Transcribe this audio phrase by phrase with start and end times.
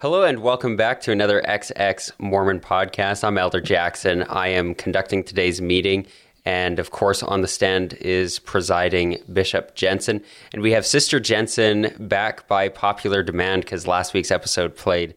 [0.00, 3.22] Hello and welcome back to another XX Mormon podcast.
[3.22, 4.22] I'm Elder Jackson.
[4.24, 6.06] I am conducting today's meeting,
[6.44, 10.22] and of course, on the stand is presiding Bishop Jensen.
[10.52, 15.14] And we have Sister Jensen back by popular demand because last week's episode played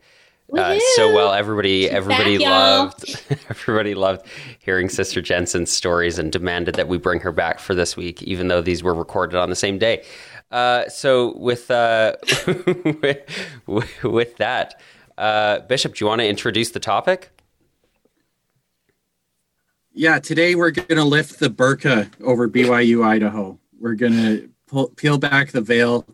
[0.56, 1.34] uh, so well.
[1.34, 4.28] Everybody, everybody back, loved, everybody loved
[4.60, 8.50] hearing Sister Jensen's stories and demanded that we bring her back for this week, even
[8.50, 10.04] though these were recorded on the same day.
[10.56, 12.16] Uh, so with, uh,
[13.66, 14.80] with with that,
[15.18, 17.30] uh, Bishop, do you want to introduce the topic?
[19.92, 23.60] Yeah, today we're going to lift the burqa over BYU Idaho.
[23.78, 26.06] We're going to peel back the veil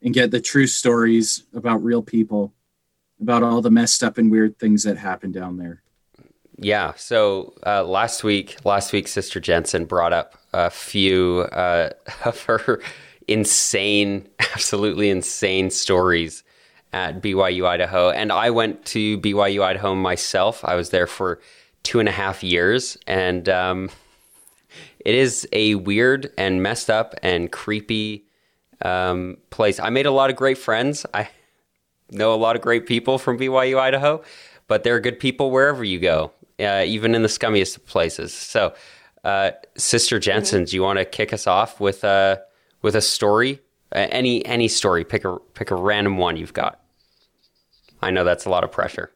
[0.00, 2.54] and get the true stories about real people,
[3.20, 5.82] about all the messed up and weird things that happen down there.
[6.56, 6.94] Yeah.
[6.96, 11.90] So uh, last week, last week, Sister Jensen brought up a few uh,
[12.24, 12.80] of her
[13.28, 16.44] insane, absolutely insane stories
[16.92, 18.10] at BYU Idaho.
[18.10, 20.64] And I went to BYU Idaho myself.
[20.64, 21.40] I was there for
[21.82, 22.96] two and a half years.
[23.06, 23.90] And um,
[25.00, 28.26] it is a weird and messed up and creepy
[28.84, 29.80] um, place.
[29.80, 31.06] I made a lot of great friends.
[31.14, 31.28] I
[32.10, 34.22] know a lot of great people from BYU Idaho,
[34.68, 38.34] but there are good people wherever you go, uh, even in the scummiest of places.
[38.34, 38.74] So,
[39.24, 42.42] uh, Sister Jensen, do you want to kick us off with a
[42.82, 43.60] with a story?
[43.94, 45.04] Uh, any any story.
[45.04, 46.80] Pick a pick a random one you've got.
[48.00, 49.12] I know that's a lot of pressure.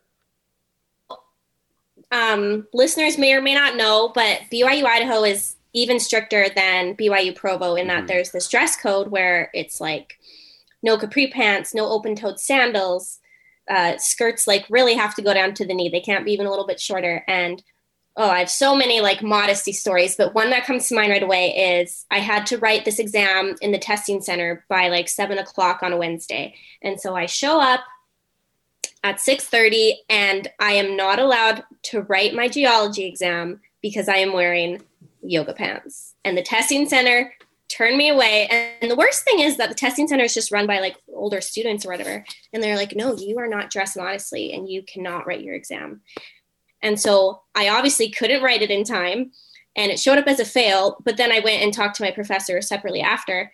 [2.13, 7.35] Um, listeners may or may not know, but BYU Idaho is even stricter than BYU
[7.35, 8.07] Provo in that mm-hmm.
[8.07, 10.19] there's this dress code where it's like
[10.83, 13.19] no capri pants, no open toed sandals,
[13.69, 15.89] uh, skirts like really have to go down to the knee.
[15.89, 17.25] They can't be even a little bit shorter.
[17.27, 17.63] And
[18.17, 21.23] oh, I have so many like modesty stories, but one that comes to mind right
[21.23, 25.39] away is I had to write this exam in the testing center by like seven
[25.39, 26.55] o'clock on a Wednesday.
[26.83, 27.81] And so I show up
[29.05, 34.33] at 6:30 and I am not allowed to write my geology exam because I am
[34.33, 34.83] wearing
[35.23, 36.15] yoga pants.
[36.25, 37.35] And the testing center
[37.69, 38.49] turned me away.
[38.81, 41.41] And the worst thing is that the testing center is just run by like older
[41.41, 42.25] students or whatever.
[42.53, 46.01] And they're like, no, you are not dressed modestly and you cannot write your exam.
[46.87, 49.33] And so I obviously couldn't write it in time
[49.75, 51.03] and it showed up as a fail.
[51.05, 53.53] But then I went and talked to my professor separately after.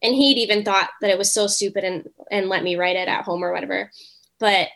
[0.00, 3.08] And he'd even thought that it was so stupid and, and let me write it
[3.08, 3.90] at home or whatever.
[4.38, 4.68] But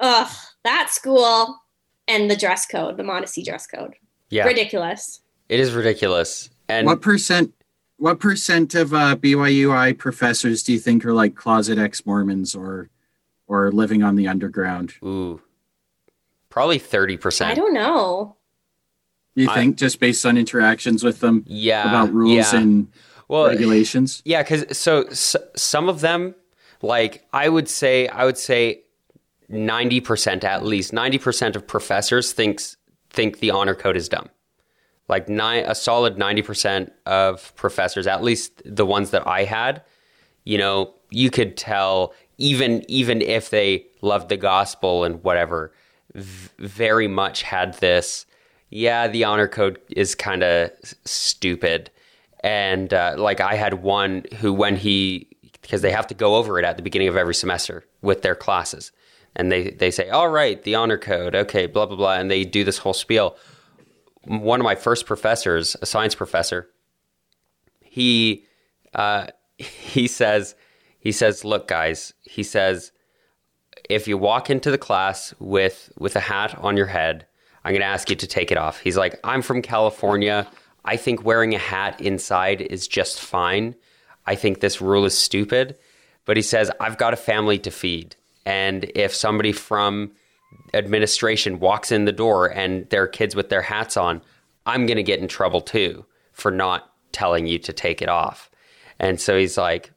[0.00, 0.30] ugh,
[0.64, 1.60] that school
[2.08, 3.96] and the dress code, the modesty dress code.
[4.30, 4.46] Yeah.
[4.46, 5.20] Ridiculous.
[5.50, 6.48] It is ridiculous.
[6.70, 7.52] And what percent
[7.98, 12.88] what percent of uh, BYUI professors do you think are like closet ex Mormons or
[13.46, 14.94] or living on the underground?
[15.04, 15.42] Ooh.
[16.50, 17.46] Probably 30%.
[17.46, 18.36] I don't know.
[19.34, 22.60] You think I, just based on interactions with them yeah, about rules yeah.
[22.60, 22.88] and
[23.28, 24.20] well, regulations?
[24.24, 26.34] Yeah, cuz so, so some of them
[26.82, 28.82] like I would say I would say
[29.50, 32.76] 90% at least 90% of professors thinks
[33.10, 34.28] think the honor code is dumb
[35.08, 39.82] like nine, a solid 90% of professors at least the ones that i had
[40.44, 45.72] you know you could tell even even if they loved the gospel and whatever
[46.14, 48.26] very much had this
[48.70, 50.70] yeah the honor code is kind of
[51.04, 51.90] stupid
[52.42, 55.28] and uh, like i had one who when he
[55.62, 58.34] because they have to go over it at the beginning of every semester with their
[58.34, 58.90] classes
[59.36, 62.44] and they they say, "All right, the honor code, okay, blah blah blah," and they
[62.44, 63.36] do this whole spiel.
[64.24, 66.68] One of my first professors, a science professor,
[67.80, 68.44] he
[68.94, 69.28] uh,
[69.58, 70.54] he says
[70.98, 72.92] he says, "Look, guys," he says,
[73.90, 77.26] "if you walk into the class with with a hat on your head,
[77.64, 80.46] I'm going to ask you to take it off." He's like, "I'm from California.
[80.84, 83.74] I think wearing a hat inside is just fine.
[84.26, 85.76] I think this rule is stupid."
[86.24, 90.12] But he says, "I've got a family to feed." And if somebody from
[90.74, 94.22] administration walks in the door and there are kids with their hats on,
[94.66, 98.50] I'm going to get in trouble too for not telling you to take it off.
[98.98, 99.92] And so he's like,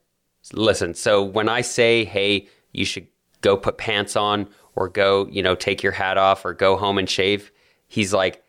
[0.52, 3.08] listen, so when I say, hey, you should
[3.44, 6.98] go put pants on or go, you know, take your hat off or go home
[6.98, 7.51] and shave,
[7.88, 8.44] he's like,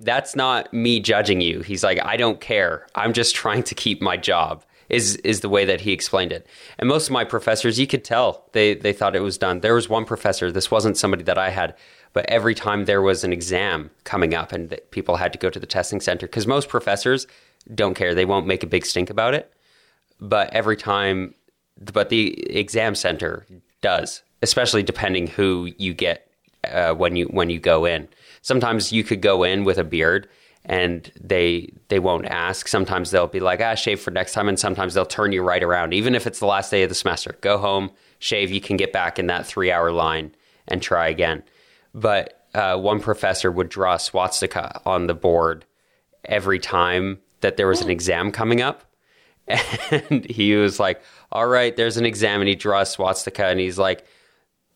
[0.00, 1.60] that's not me judging you.
[1.60, 2.86] He's like, I don't care.
[2.94, 6.46] I'm just trying to keep my job is is the way that he explained it.
[6.78, 9.60] And most of my professors, you could tell they they thought it was done.
[9.60, 11.74] There was one professor, this wasn't somebody that I had,
[12.12, 15.60] but every time there was an exam coming up and people had to go to
[15.60, 17.26] the testing center because most professors
[17.74, 18.14] don't care.
[18.14, 19.52] They won't make a big stink about it.
[20.20, 21.34] But every time
[21.92, 23.46] but the exam center
[23.84, 26.26] does, especially depending who you get
[26.72, 28.08] uh, when you when you go in.
[28.40, 30.26] Sometimes you could go in with a beard
[30.64, 32.66] and they they won't ask.
[32.66, 35.62] Sometimes they'll be like, ah, shave for next time, and sometimes they'll turn you right
[35.62, 37.36] around, even if it's the last day of the semester.
[37.42, 40.34] Go home, shave, you can get back in that three hour line
[40.66, 41.42] and try again.
[41.92, 45.66] But uh, one professor would draw a swastika on the board
[46.24, 48.82] every time that there was an exam coming up.
[49.90, 51.02] And he was like,
[51.34, 52.40] All right, there's an exam.
[52.40, 54.06] And he draws swastika and he's like,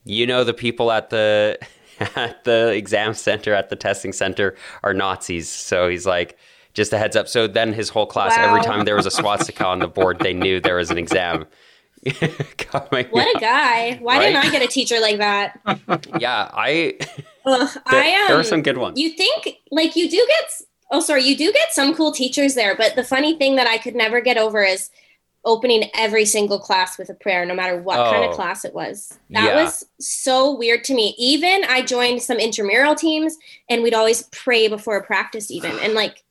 [0.04, 1.58] You know, the people at the.
[2.14, 5.48] At the exam center, at the testing center, are Nazis.
[5.48, 6.38] So he's like,
[6.72, 7.26] just a heads up.
[7.26, 8.44] So then his whole class, Wow.
[8.50, 11.44] every time there was a swastika on the board, they knew there was an exam.
[12.58, 13.40] Coming What a up.
[13.40, 13.96] guy!
[14.00, 15.58] Why didn't I get a teacher like that?
[16.20, 16.98] Yeah, I.
[17.44, 19.00] Ugh, There, I um, there were some good ones.
[19.00, 20.52] You think like you do get
[20.92, 23.76] oh sorry, you do get some cool teachers there, but the funny thing that I
[23.78, 24.90] could never get over is
[25.48, 28.28] opening every single class with a prayer, no matter what kind Oh.
[28.28, 29.18] of class it was.
[29.30, 29.64] That Yeah.
[29.64, 31.14] was so weird to me.
[31.18, 33.36] Even I joined some intramural teams
[33.68, 35.78] and we'd always pray before a practice, even.
[35.80, 36.22] And like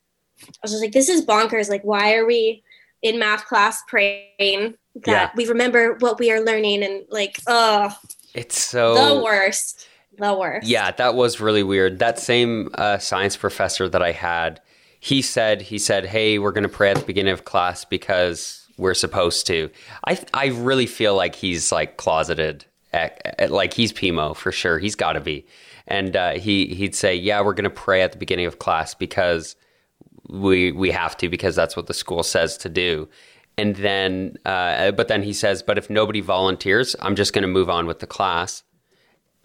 [0.46, 1.68] I was just like, this is bonkers.
[1.68, 2.62] Like, why are we
[3.02, 5.30] in math class praying that Yeah.
[5.34, 7.92] we remember what we are learning and like, oh,
[8.34, 8.94] it's so.
[9.16, 9.86] the worst.
[10.16, 10.66] The worst.
[10.66, 11.98] Yeah, that was really weird.
[11.98, 14.60] That same uh, science professor that I had,
[15.00, 18.66] he said, he said, "Hey, we're going to pray at the beginning of class because
[18.78, 19.70] we're supposed to."
[20.06, 24.78] I I really feel like he's like closeted, at, at- like he's Pimo for sure.
[24.78, 25.46] He's got to be.
[25.86, 29.56] And uh, he he'd say, "Yeah, we're to pray at the beginning of class because
[30.28, 33.08] we we have to because that's what the school says to do."
[33.56, 37.48] And then, uh, but then he says, "But if nobody volunteers, I'm just going to
[37.48, 38.62] move on with the class."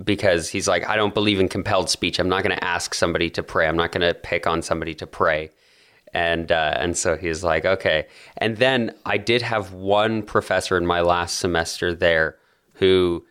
[0.04, 2.20] because he's like, I don't believe in compelled speech.
[2.20, 3.68] I'm not going to ask somebody to pray.
[3.68, 5.52] I'm not going to pick on somebody to pray.
[6.14, 8.06] And uh, and so he's like, okay.
[8.38, 12.38] And then I did have one professor in my last semester there
[12.74, 13.26] who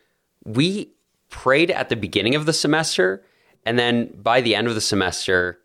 [0.45, 0.91] we
[1.31, 3.25] prayed at the beginning of the semester,
[3.65, 5.59] and then by the end of the semester,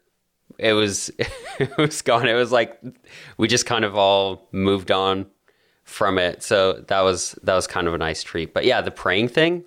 [0.60, 1.10] it was
[1.60, 2.28] it was gone.
[2.28, 2.80] It was like
[3.38, 5.26] we just kind of all moved on
[5.84, 6.44] from it.
[6.44, 8.54] So that was that was kind of a nice treat.
[8.54, 9.64] But yeah, the praying thing,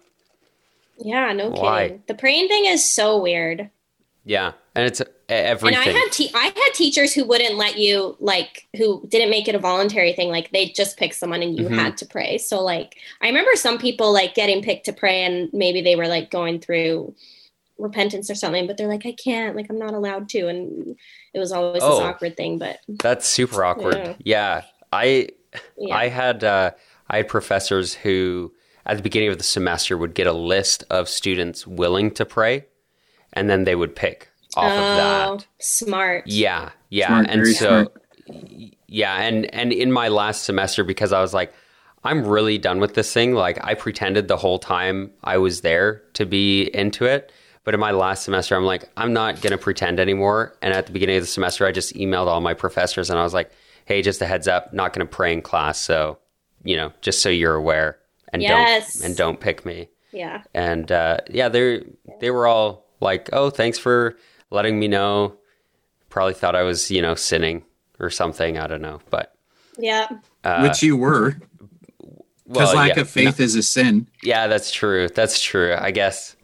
[0.99, 1.83] Yeah, no Why?
[1.89, 2.03] kidding.
[2.07, 3.71] The praying thing is so weird.
[4.25, 5.79] Yeah, and it's everything.
[5.79, 9.49] And I had te- I had teachers who wouldn't let you like who didn't make
[9.49, 10.29] it a voluntary thing.
[10.31, 11.75] Like they just pick someone and you Mhm.
[11.79, 12.39] had to pray.
[12.39, 16.09] So like I remember some people like getting picked to pray and maybe they were
[16.09, 17.15] like going through
[17.79, 20.97] repentance or something, but they're like I can't, like I'm not allowed to, and
[21.35, 22.03] it was always this Oh.
[22.03, 22.59] awkward thing.
[22.59, 23.97] But That's super awkward.
[23.97, 24.15] Yeah.
[24.25, 24.63] Yeah,
[24.93, 25.29] I
[25.77, 26.71] yeah, I had uh,
[27.09, 28.53] I had professors who
[28.87, 32.67] at the beginning of the semester would get a list of students willing to pray,
[33.33, 35.47] and then they would pick off of oh, that.
[35.61, 36.27] smart.
[36.27, 37.69] Yeah, yeah, Smart, and so
[38.27, 38.75] smart.
[38.89, 41.53] yeah, and and in my last semester because I was like,
[42.05, 43.35] I'm really done with this thing.
[43.35, 47.33] Like I pretended the whole time I was there to be into it.
[47.63, 50.57] But in my last semester, I'm like, I'm not going to pretend anymore.
[50.63, 53.23] And at the beginning of the semester, I just emailed all my professors and I
[53.23, 53.51] was like,
[53.85, 55.79] hey, just a heads up, not going to pray in class.
[55.79, 56.19] So,
[56.65, 57.99] you know, just so you're aware
[58.33, 58.95] and Yes.
[59.01, 59.91] don't and don't pick me.
[60.11, 60.43] Yeah.
[60.55, 61.85] And uh, yeah, they
[62.21, 64.17] they were all like, "Oh, thanks for
[64.51, 65.37] letting me know."
[66.09, 67.63] Probably thought I was, you know, sinning
[68.01, 68.59] or something.
[68.59, 69.35] I don't know, but
[69.79, 70.09] Yeah.
[70.43, 71.31] uh, Which you were,
[72.49, 74.09] because well, lack yeah, of faith is a sin.
[74.23, 75.09] yeah, that's true.
[75.09, 75.77] That's true.
[75.79, 76.35] I guess.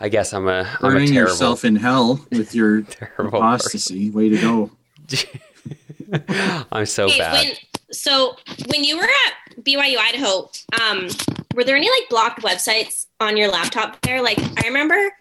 [0.00, 4.10] I guess I'm a I'm a Burning terrible yourself in hell with your terrible apostasy.
[4.10, 4.70] Way to go.
[6.72, 7.34] I'm so Hey, bad.
[7.46, 7.54] when
[7.92, 10.50] so when you were at BYU Idaho,
[10.82, 11.08] um,
[11.54, 14.22] were there any like blocked websites on your laptop there?
[14.22, 15.12] Like I remember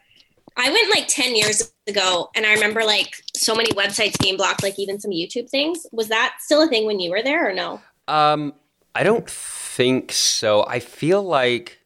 [0.57, 4.63] I went like 10 years ago and I remember like so many websites being blocked,
[4.63, 5.87] like even some YouTube things.
[5.91, 7.81] Was that still a thing when you were there or no?
[8.07, 8.53] Um,
[8.93, 10.65] I don't think so.
[10.67, 11.79] I feel like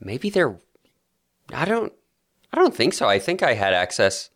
[0.00, 0.56] maybe they're.
[1.52, 1.92] I don't.
[2.52, 3.08] I don't think so.
[3.08, 4.30] I think I had access.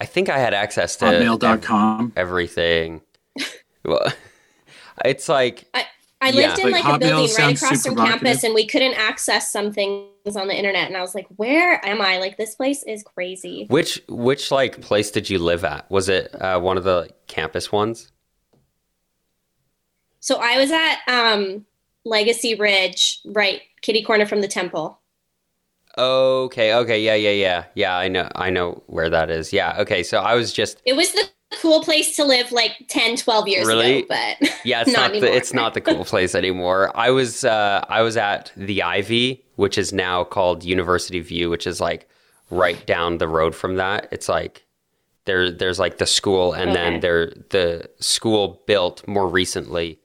[0.00, 2.12] I think I had access to Hotmail.com.
[2.16, 3.00] everything.
[3.84, 4.12] well,
[5.04, 5.86] it's like I
[6.28, 6.48] Yeah.
[6.48, 9.50] lived in Like, like, a Hotmail building right across from campus and we couldn't access
[9.50, 10.86] some things on the internet.
[10.86, 12.18] And I was like, where am I?
[12.18, 13.66] Like this place is crazy.
[13.68, 15.90] which which like place did you live at?
[15.90, 18.10] Was it uh, one of the campus ones?
[20.20, 21.66] So I was at um,
[22.06, 24.98] Legacy Ridge, right, kitty corner from the temple.
[25.98, 27.96] Okay, okay, yeah, yeah, yeah, yeah.
[27.96, 29.52] I know, I know where that is.
[29.52, 30.02] Yeah, okay.
[30.02, 31.28] So I was just It was the
[31.60, 33.98] cool place to live like 10, 12 years Really?
[34.00, 36.90] ago, but Yeah, it's Not not, the it's not the cool place anymore.
[36.94, 41.66] I was uh, I was at the Ivy, which is now called University View, which
[41.66, 42.08] is like
[42.50, 44.08] right down the road from that.
[44.10, 44.64] It's like
[45.26, 46.78] there there's like the school, and Okay.
[46.80, 49.98] then there the school built more recently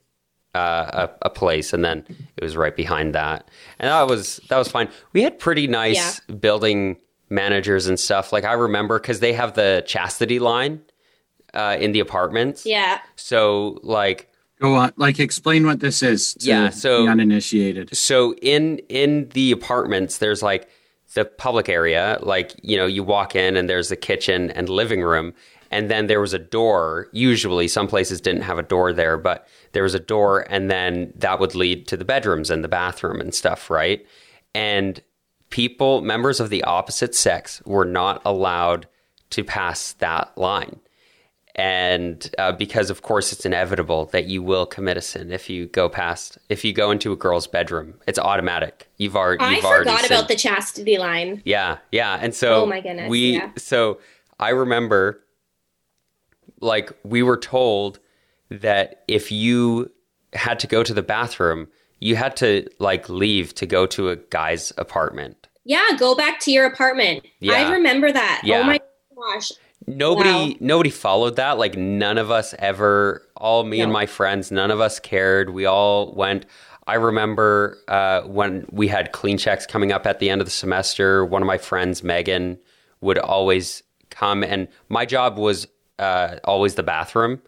[0.55, 2.05] uh, a, a place, and then
[2.37, 3.47] it was right behind that,
[3.79, 4.89] and that was that was fine.
[5.13, 6.97] We had pretty nice building
[7.29, 8.33] managers and stuff.
[8.33, 10.81] Like I remember because they have the chastity line
[11.53, 12.65] uh, in the apartments.
[12.65, 12.99] yeah.
[13.15, 14.27] So like
[14.61, 16.33] Go on, like explain what this is.
[16.35, 17.95] To Yeah, so- the uninitiated.
[17.95, 20.67] so in in the apartments there's like
[21.15, 25.01] the public area like you know you walk in and there's the kitchen and living
[25.01, 25.33] room
[25.71, 29.47] and then there was a door usually some places didn't have a door there but
[29.71, 33.19] there was a door and then that would lead to the bedrooms and the bathroom
[33.19, 34.05] and stuff right
[34.53, 35.01] and
[35.49, 38.87] people members of the opposite sex were not allowed
[39.31, 40.79] to pass that line
[41.59, 45.65] and uh, because of course it's inevitable that you will commit a sin if you
[45.67, 49.65] go past if you go into a girl's bedroom it's automatic you've already I you've
[49.65, 50.11] already forgot sinned.
[50.11, 51.41] about the chastity line.
[51.45, 53.51] yeah yeah and so Oh my goodness, we yeah.
[53.57, 53.99] so
[54.39, 55.21] i remember
[56.61, 57.99] like we were told
[58.49, 59.91] that if you
[60.33, 61.67] had to go to the bathroom
[61.99, 66.51] you had to like leave to go to a guy's apartment Yeah, go back to
[66.51, 67.25] your apartment.
[67.41, 67.53] Yeah.
[67.53, 68.41] I remember that.
[68.43, 68.59] Yeah.
[68.61, 68.79] Oh my
[69.15, 69.51] gosh.
[69.97, 70.53] Nobody Wow.
[70.59, 74.79] nobody followed that like none of us ever all me and my friends none of
[74.79, 76.45] us cared we all went
[76.87, 80.51] i remember uh, when we had clean checks coming up at the end of the
[80.51, 82.57] semester one of my friends megan
[83.01, 85.67] would always come and my job was
[85.99, 87.41] uh, always the bathroom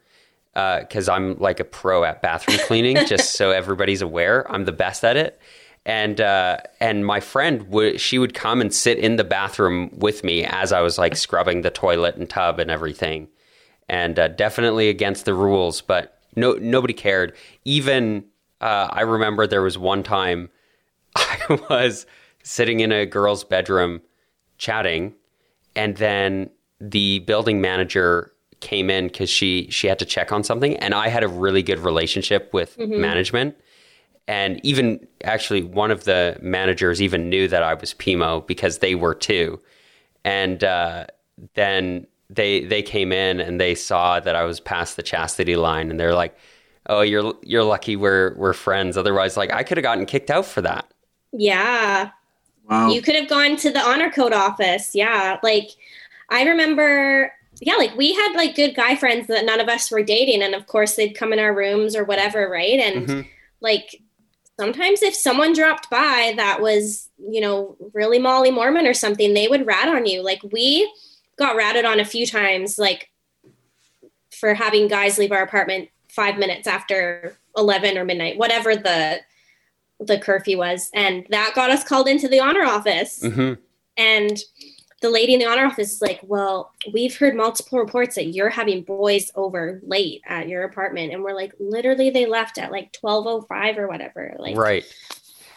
[0.54, 2.98] because I'm like a pro at bathroom cleaning.
[3.06, 5.40] just so everybody's aware, I'm the best at it.
[5.86, 10.24] And uh, and my friend would she would come and sit in the bathroom with
[10.24, 13.28] me as I was like scrubbing the toilet and tub and everything.
[13.90, 17.36] And uh, definitely against the rules, but no nobody cared.
[17.66, 18.26] Even
[18.62, 20.50] uh, I remember there was one time
[21.16, 22.06] I was
[22.44, 24.02] sitting in a girl's bedroom
[24.58, 25.16] chatting,
[25.76, 30.78] and then the building manager came in because she she had to check on something,
[30.78, 33.56] and I had a really good relationship with management,
[34.32, 38.96] and even actually one of the managers even knew that I was Pimo because they
[38.96, 39.60] were too,
[40.24, 41.06] and uh,
[41.56, 45.90] then they they came in and they saw that I was past the chastity line,
[45.92, 46.36] and they're like.
[46.88, 48.98] Oh, you're you're lucky we're we're friends.
[48.98, 50.92] Otherwise, like I could have gotten kicked out for that.
[51.32, 52.10] Yeah.
[52.70, 52.90] Wow.
[52.90, 54.96] You could have gone to the honor code office.
[54.96, 55.38] Yeah.
[55.44, 55.70] Like
[56.30, 60.02] I remember yeah, like we had like good guy friends that none of us were
[60.02, 62.80] dating and of course they'd come in our rooms or whatever, right?
[62.80, 63.28] And Mhm.
[63.62, 64.02] like
[64.62, 69.48] sometimes if someone dropped by that was, you know, really Molly Mormon or something, they
[69.48, 70.22] would rat on you.
[70.22, 70.88] Like we
[71.36, 73.10] got ratted on a few times like
[74.30, 79.22] for having guys leave our apartment 5 minutes after 11 or midnight, whatever the
[80.00, 80.92] the curfew was.
[80.94, 83.24] And that got us called into the honor office.
[83.24, 83.54] Hmm
[83.98, 84.40] and
[85.02, 88.50] the lady in the honor office is like well we've heard multiple reports that you're
[88.50, 92.96] having boys over late at your apartment and we're like literally they left at like
[93.02, 94.86] 1205 or whatever like Right.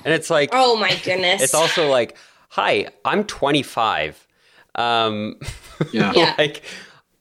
[0.05, 2.17] And it's like oh my goodness it's also like,
[2.49, 4.27] hi, I'm 25.
[4.75, 5.37] Um,
[5.93, 6.13] yeah.
[6.15, 6.35] Yeah.
[6.37, 6.63] like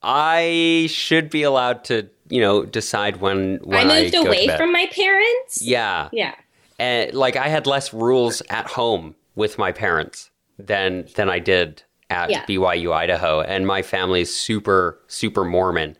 [0.01, 4.29] I should be allowed to, you know, decide when i when I, moved go to
[4.29, 6.35] away from my parents yeah, yeah
[6.79, 11.83] and like I had less rules at home with my parents than than I did
[12.13, 12.45] at Yeah.
[12.45, 15.97] BYU Idaho, and my family is super super Mormon,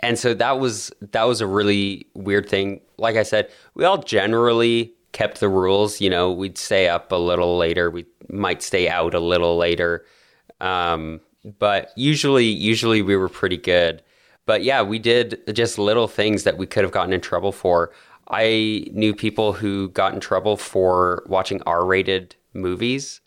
[0.00, 2.80] and so that was that was a really weird thing.
[2.98, 6.00] Like I said, we all generally kept the rules.
[6.00, 10.04] You know, we'd stay up a little later, we might stay out a little later,
[10.60, 11.20] um,
[11.58, 14.02] but usually usually we were pretty good.
[14.46, 17.92] But yeah, we did just little things that we could have gotten in trouble for.
[18.28, 23.20] I knew people who got in trouble for watching R-rated movies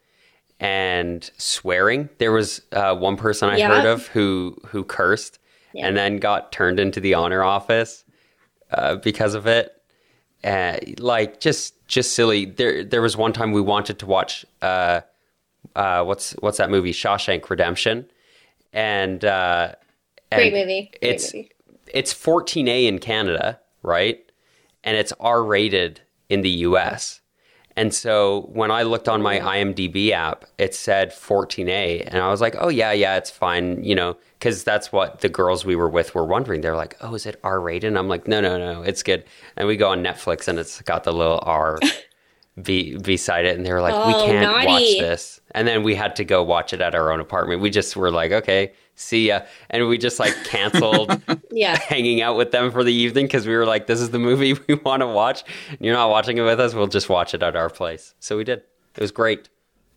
[0.59, 2.09] and swearing.
[2.17, 3.67] There was uh, one person I Yeah.
[3.67, 5.39] heard of who who cursed
[5.73, 5.87] Yeah.
[5.87, 8.03] and then got turned into the honor office
[8.71, 9.73] uh, because of it.
[10.43, 12.45] Uh, like just just silly.
[12.45, 15.01] There there was one time we wanted to watch uh,
[15.75, 18.09] uh, what's what's that movie Shawshank Redemption,
[18.73, 19.73] and uh,
[20.31, 21.51] great movie great it's movie.
[21.93, 24.23] it's 14A in Canada, right?
[24.83, 27.19] And it's R rated in the US.
[27.77, 32.07] And so when I looked on my IMDb app, it said 14A.
[32.07, 35.29] And I was like, oh, yeah, yeah, it's fine, you know, because that's what the
[35.29, 36.62] girls we were with were wondering.
[36.62, 37.89] They're like, oh, is it R rated?
[37.89, 39.25] And I'm like, no, no, no, it's good.
[39.55, 41.77] And we go on Netflix and it's got the little R
[42.61, 43.55] be, beside it.
[43.55, 45.39] And they were like, we Oh, can't watch this.
[45.51, 47.61] And then we had to go watch it at our own apartment.
[47.61, 49.41] We just were like, okay, see ya.
[49.69, 51.21] And we just like canceled
[51.51, 54.19] yeah hanging out with them for the evening because we were like, this is the
[54.19, 55.43] movie we want to watch.
[55.79, 56.73] You're not watching it with us.
[56.73, 58.13] We'll just watch it at our place.
[58.19, 58.59] So we did.
[58.95, 59.49] It was great.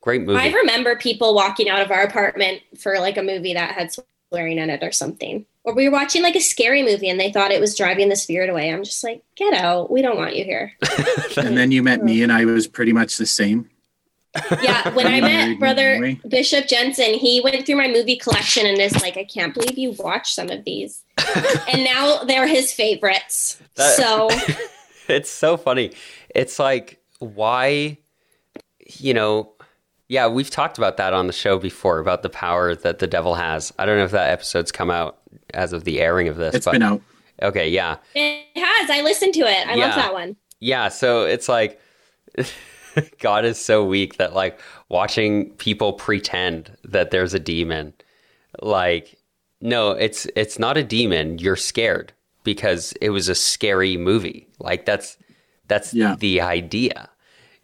[0.02, 0.38] Great movie.
[0.38, 3.90] i remember people walking out of our apartment for like a movie that had
[4.30, 7.30] swearing in it or something or we were watching like a scary movie and they
[7.32, 10.36] thought it was driving the spirit away i'm just like get out we don't want
[10.36, 10.72] you here
[11.36, 13.68] And then you met me, and I was pretty much the same.
[14.62, 16.20] Yeah, when I met brother anyway.
[16.28, 19.92] Bishop Jensen, he went through my movie collection and is like, I can't believe you
[19.98, 21.02] watched some of these.
[21.72, 23.60] and now they're his favorites.
[23.74, 24.28] That- so
[25.08, 25.92] it's so funny.
[26.34, 27.98] It's like why
[28.88, 29.52] you know
[30.08, 33.36] yeah, we've talked about that on the show before about the power that the devil
[33.36, 33.72] has.
[33.78, 35.19] I don't know if that episode's come out
[35.54, 37.02] as of the airing of this, It's but been out.
[37.42, 37.96] okay, yeah.
[38.14, 38.90] it has.
[38.90, 39.66] I listened to it.
[39.66, 39.86] I Yeah.
[39.86, 40.36] love that one.
[40.60, 41.80] Yeah, so it's like
[43.20, 47.94] God is so weak that like watching people pretend that there's a demon
[48.62, 49.16] like
[49.62, 51.38] no, it's it's not a demon.
[51.38, 52.12] You're scared
[52.44, 54.48] because it was a scary movie.
[54.58, 55.16] Like that's
[55.68, 56.16] that's Yeah.
[56.18, 57.08] the idea.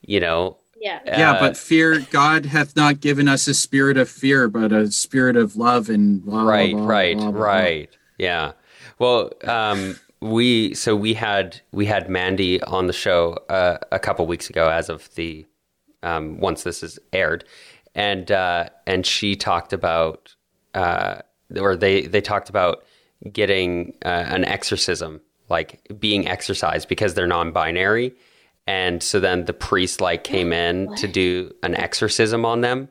[0.02, 1.00] You know, Yeah.
[1.06, 4.90] yeah, Uh, but fear, God hath not given us a spirit of fear, but a
[4.92, 7.40] spirit of love and blah, blah, right blah, right blah, blah, blah.
[7.40, 8.52] right yeah
[8.98, 14.26] well um we so we had we had mandy on the show uh, a couple
[14.26, 15.44] weeks ago as of the
[16.02, 17.44] um once this is aired
[17.94, 20.34] and uh and she talked about
[20.74, 21.16] uh
[21.58, 22.84] or they they talked about
[23.32, 28.14] getting uh, an exorcism like being exercised because they're non-binary
[28.66, 32.88] and so then the priest like came in to do an exorcism on them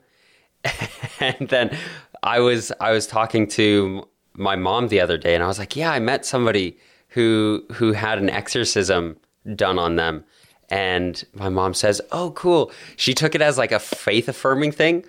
[1.20, 1.78] and then
[2.24, 5.76] I was I was talking to my mom the other day, and I was like,
[5.76, 6.78] "Yeah, I met somebody
[7.10, 9.18] who who had an exorcism
[9.56, 10.24] done on them."
[10.70, 15.06] And my mom says, "Oh, cool." She took it as like a faith affirming thing,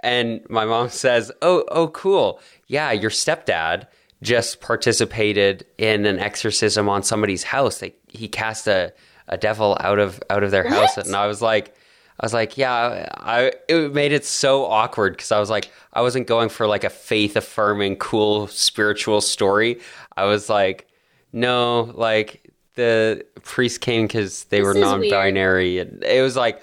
[0.00, 2.40] and my mom says, "Oh, oh, cool.
[2.66, 3.86] Yeah, your stepdad
[4.22, 7.78] just participated in an exorcism on somebody's house.
[7.78, 8.92] They, he cast a
[9.30, 11.74] a devil out of out of their house." And I was like.
[12.22, 16.02] I was like, yeah, I it made it so awkward because I was like, I
[16.02, 19.80] wasn't going for like a faith affirming, cool spiritual story.
[20.18, 20.86] I was like,
[21.32, 25.78] no, like the priest came because they This were non binary.
[25.78, 26.62] And it was like,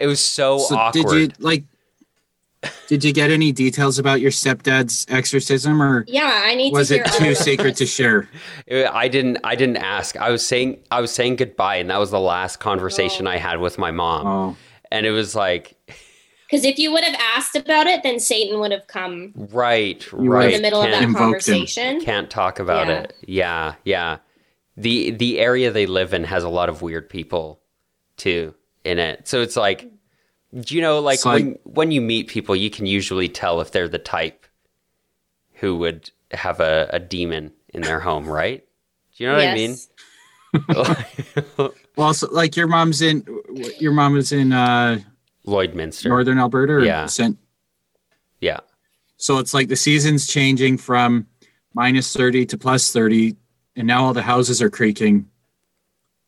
[0.00, 1.06] it was so, So awkward.
[1.06, 1.62] did you like?
[2.86, 6.94] Did you get any details about your stepdad's exorcism, or Yeah, I need was to
[6.94, 8.28] hear it too sacred to share?
[8.70, 10.16] I didn't, I didn't ask.
[10.16, 13.30] I was saying, I was saying goodbye, and that was the last conversation Oh.
[13.30, 14.26] I had with my mom.
[14.26, 14.56] Oh,
[14.90, 15.74] And it was like,
[16.50, 20.52] Because if you would have asked about it, then Satan would have come right, right.
[20.52, 21.54] in the middle of that can't- Invoked him.
[21.54, 22.00] conversation.
[22.02, 23.00] can't talk about Yeah.
[23.00, 23.16] it.
[23.26, 24.16] Yeah, yeah.
[24.76, 27.60] The the area they live in has a lot of weird people
[28.16, 29.26] too in it.
[29.26, 29.90] So it's like
[30.68, 33.70] you know, like It's like- when when you meet people, you can usually tell if
[33.72, 34.46] they're the type
[35.54, 38.64] who would have a, a demon in their home, right?
[39.16, 39.76] Do you know what I mean?
[41.96, 43.24] Well, so, like your mom's in.
[43.78, 44.98] Your mom was in uh,
[45.46, 46.06] Lloydminster.
[46.08, 47.06] northern Alberta, or Yeah.
[47.06, 47.38] Cent-
[48.40, 48.60] yeah.
[49.16, 51.28] So it's like the season's changing from
[51.72, 53.36] minus 30 to plus 30,
[53.76, 55.28] and now all the houses are creaking.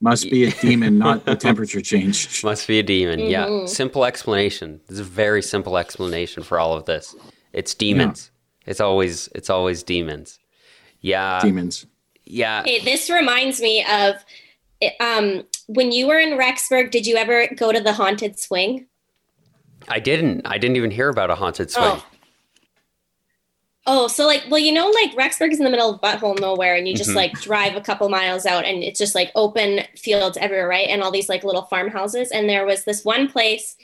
[0.00, 2.42] Must be a demon, not the temperature change.
[2.44, 3.20] Must be a demon.
[3.20, 3.46] Yeah.
[3.46, 3.68] Mhm.
[3.68, 4.80] Simple explanation.
[4.86, 7.16] This is a very simple explanation for all of this.
[7.52, 8.30] It's demons.
[8.66, 10.38] It's always it's always demons.
[11.00, 11.40] Yeah.
[11.40, 11.86] Demons.
[12.24, 12.62] Yeah.
[12.64, 14.16] Hey, this reminds me of
[15.00, 16.90] um, when you were in Rexburg.
[16.90, 18.86] Did you ever go to the haunted swing?
[19.88, 20.46] I didn't.
[20.46, 21.86] I didn't even hear about a haunted swing.
[21.86, 22.04] Oh.
[23.88, 26.74] Oh, so like, well, you know, like Rexburg is in the middle of butthole nowhere,
[26.74, 27.16] and you just Mhm.
[27.16, 30.88] like drive a couple miles out, and it's just like open fields everywhere, right?
[30.88, 32.32] And all these like little farmhouses.
[32.32, 33.76] And there was this one place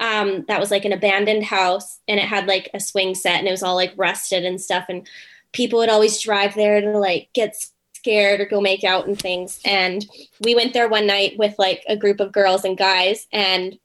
[0.00, 3.48] um, that was like an abandoned house, and it had like a swing set, and
[3.48, 4.84] it was all like rusted and stuff.
[4.88, 5.08] And
[5.52, 7.56] people would always drive there to like get
[7.94, 9.58] scared or go make out and things.
[9.64, 10.06] And
[10.40, 13.76] we went there one night with like a group of girls and guys, and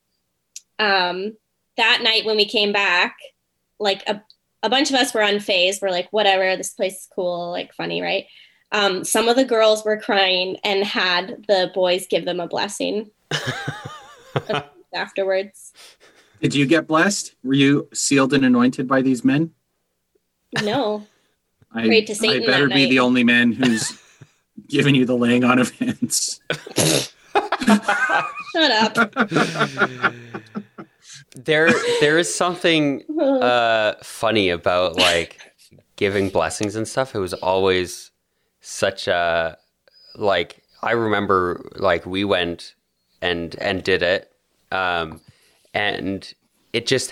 [0.77, 1.36] um,
[1.77, 3.17] that night when we came back,
[3.79, 4.21] like a
[4.63, 5.82] a bunch of us were unfazed.
[5.82, 8.26] We're like, whatever, this place is cool, like funny, right?
[8.71, 13.12] Um, some of the girls were crying and had the boys give them a blessing
[14.93, 15.73] afterwards.
[16.41, 17.36] Did you get blessed?
[17.43, 19.52] Were you sealed and anointed by these men?
[20.63, 21.06] No,
[21.71, 22.89] I, Prayed to Satan I better be night.
[22.89, 23.97] the only man who's
[24.67, 26.41] giving you the laying on of hands.
[28.56, 29.15] shut up.
[31.36, 35.39] there there is something uh funny about like
[35.95, 37.15] giving blessings and stuff.
[37.15, 38.12] It was always
[38.62, 39.58] such a
[40.15, 42.76] like I remember like we went
[43.21, 44.32] and and did it.
[44.71, 45.21] Um
[45.73, 46.32] and
[46.71, 47.12] it just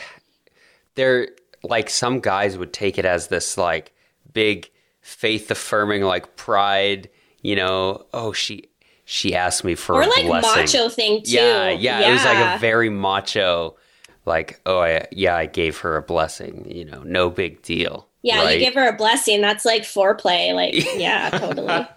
[0.95, 1.29] there
[1.63, 3.93] like some guys would take it as this like
[4.33, 4.69] big
[5.01, 7.09] faith affirming like pride,
[7.41, 8.65] you know, oh she
[9.05, 10.61] she asked me for or a like blessing.
[10.61, 11.31] macho thing too.
[11.31, 13.75] Yeah, yeah, It was like a very macho,
[14.25, 16.65] like, oh, I, yeah, I gave her a blessing.
[16.69, 18.07] You know, no big deal.
[18.21, 18.43] yeah.
[18.43, 18.59] right?
[18.59, 19.41] You give her a blessing.
[19.41, 20.53] That's like foreplay.
[20.53, 21.87] Like yeah, totally.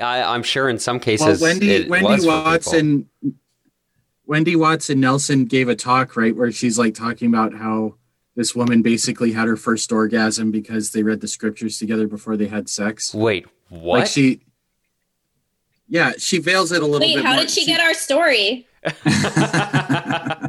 [0.00, 2.28] I, I'm sure in some Well, cases, Wendy, it Wendy was for.
[2.30, 3.08] Watson,
[4.26, 7.96] Wendy Watson Nelson gave a talk, right, where she's like talking about how
[8.34, 12.46] this woman basically had her first orgasm because they read the scriptures together before they
[12.46, 13.12] had sex.
[13.12, 13.98] Wait, what?
[14.00, 14.40] Like she,
[15.88, 17.24] yeah, she veils it a little Wait, bit.
[17.24, 17.40] how more.
[17.42, 18.66] did she get our story?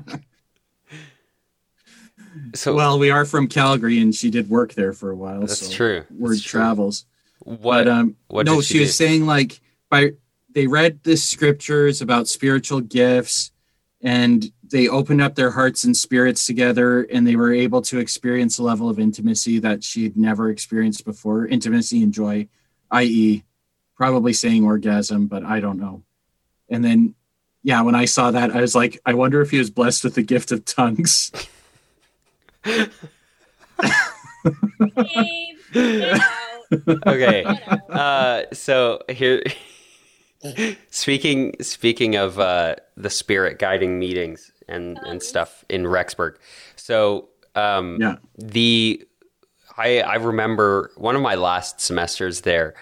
[2.53, 5.41] so well, we are from Calgary, and she did work there for a while.
[5.41, 6.05] that's so true.
[6.11, 6.59] Word That's true.
[6.59, 7.05] travels.
[7.39, 7.85] What?
[7.85, 10.11] But um, what no, did she, she was saying like by
[10.53, 13.51] they read the scriptures about spiritual gifts,
[14.01, 18.57] and they opened up their hearts and spirits together, and they were able to experience
[18.57, 21.47] a level of intimacy that she'd never experienced before.
[21.47, 22.47] Intimacy and joy,
[22.91, 23.43] i.e.,
[23.95, 26.03] probably saying orgasm, but I don't know.
[26.69, 27.15] And then,
[27.61, 30.15] yeah, when I saw that, I was like, I wonder if he was blessed with
[30.15, 31.31] the gift of tongues.
[32.63, 32.89] Babe,
[35.73, 37.07] get out.
[37.07, 37.43] okay.
[37.89, 39.43] Uh, so here,
[40.89, 46.35] speaking speaking of uh, the spirit guiding meetings and and stuff in Rexburg.
[46.75, 48.15] So um, Yeah.
[48.37, 49.05] the
[49.77, 52.73] I I remember one of my last semesters there.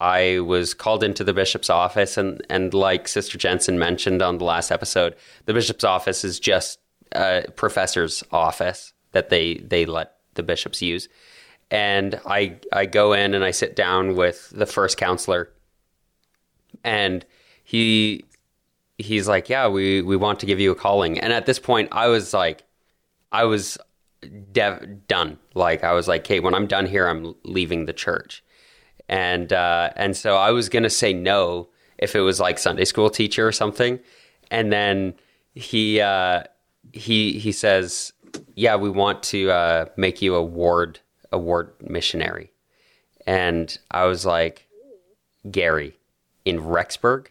[0.00, 4.44] I was called into the bishop's office, and and like Sister Jensen mentioned on the
[4.44, 5.14] last episode,
[5.46, 6.78] the bishop's office is just
[7.12, 11.08] a professor's office that they they let the bishops use.
[11.70, 15.50] And I I go in and I sit down with the first counselor,
[16.84, 17.24] and
[17.64, 18.24] he
[18.98, 21.88] he's like, "Yeah, we we want to give you a calling." And at this point,
[21.92, 22.64] I was like,
[23.30, 23.78] I was
[24.52, 25.38] dev- done.
[25.54, 28.44] Like I was like, "Kate, when I'm done here, I'm leaving the church."
[29.08, 33.08] And uh, and so I was gonna say no if it was like Sunday school
[33.08, 33.98] teacher or something.
[34.50, 35.14] And then
[35.54, 36.44] he uh,
[36.92, 38.12] he he says,
[38.54, 42.52] "Yeah, we want to uh, make you a ward a ward missionary."
[43.26, 44.68] And I was like,
[45.50, 45.98] "Gary,
[46.44, 47.28] in Rexburg,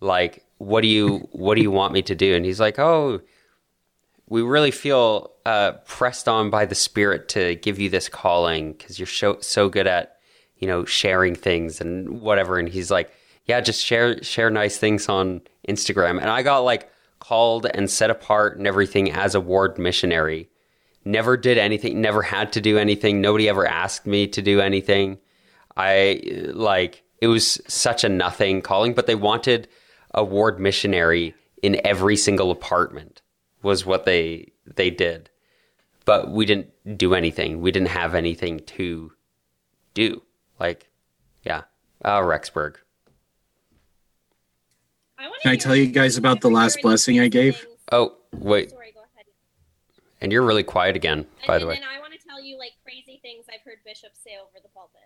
[0.00, 3.20] like, what do you what do you want me to do?" And he's like, "Oh."
[4.30, 8.96] we really feel uh, pressed on by the Spirit to give you this calling because
[8.96, 10.18] you're so so good at
[10.56, 12.56] you know sharing things and whatever.
[12.56, 13.12] And he's like,
[13.46, 16.20] yeah, just share share nice things on Instagram.
[16.20, 16.90] And I got like
[17.20, 20.48] called and set apart and everything as a ward missionary.
[21.04, 22.00] Never did anything.
[22.00, 23.20] Never had to do anything.
[23.20, 25.18] Nobody ever asked me to do anything.
[25.76, 26.20] I
[26.52, 29.68] like it was such a nothing calling, but they wanted
[30.12, 33.22] a ward missionary in every single apartment
[33.62, 35.30] was what they they did.
[36.04, 37.60] But we didn't do anything.
[37.60, 39.12] We didn't have anything to
[39.94, 40.22] do.
[40.58, 40.90] Like,
[41.44, 41.62] yeah,
[42.04, 42.76] uh, Rexburg.
[45.20, 47.66] I wanna Can I tell you guys about the last blessing I gave?
[47.92, 49.26] Oh, wait, Sorry, go ahead.
[50.20, 51.74] and you're really quiet again, And, by and the way.
[51.74, 54.68] then I want to tell you like crazy things I've heard bishops say over the
[54.70, 55.00] pulpit.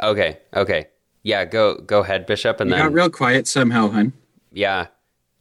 [0.00, 0.88] Okay, okay,
[1.22, 4.12] yeah, go go ahead, Bishop, and You then got real quiet somehow, hun.
[4.52, 4.86] yeah,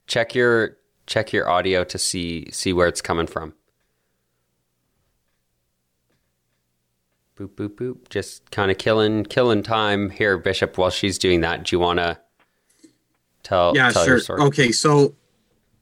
[0.07, 3.53] check your check your audio to see see where it's coming from.
[7.37, 8.09] Boop boop boop.
[8.09, 10.77] Just kind of killing killing time here, Bishop.
[10.77, 12.19] While she's doing that, do you want to
[13.43, 14.41] tell yeah, tell sure.
[14.41, 15.15] Okay, so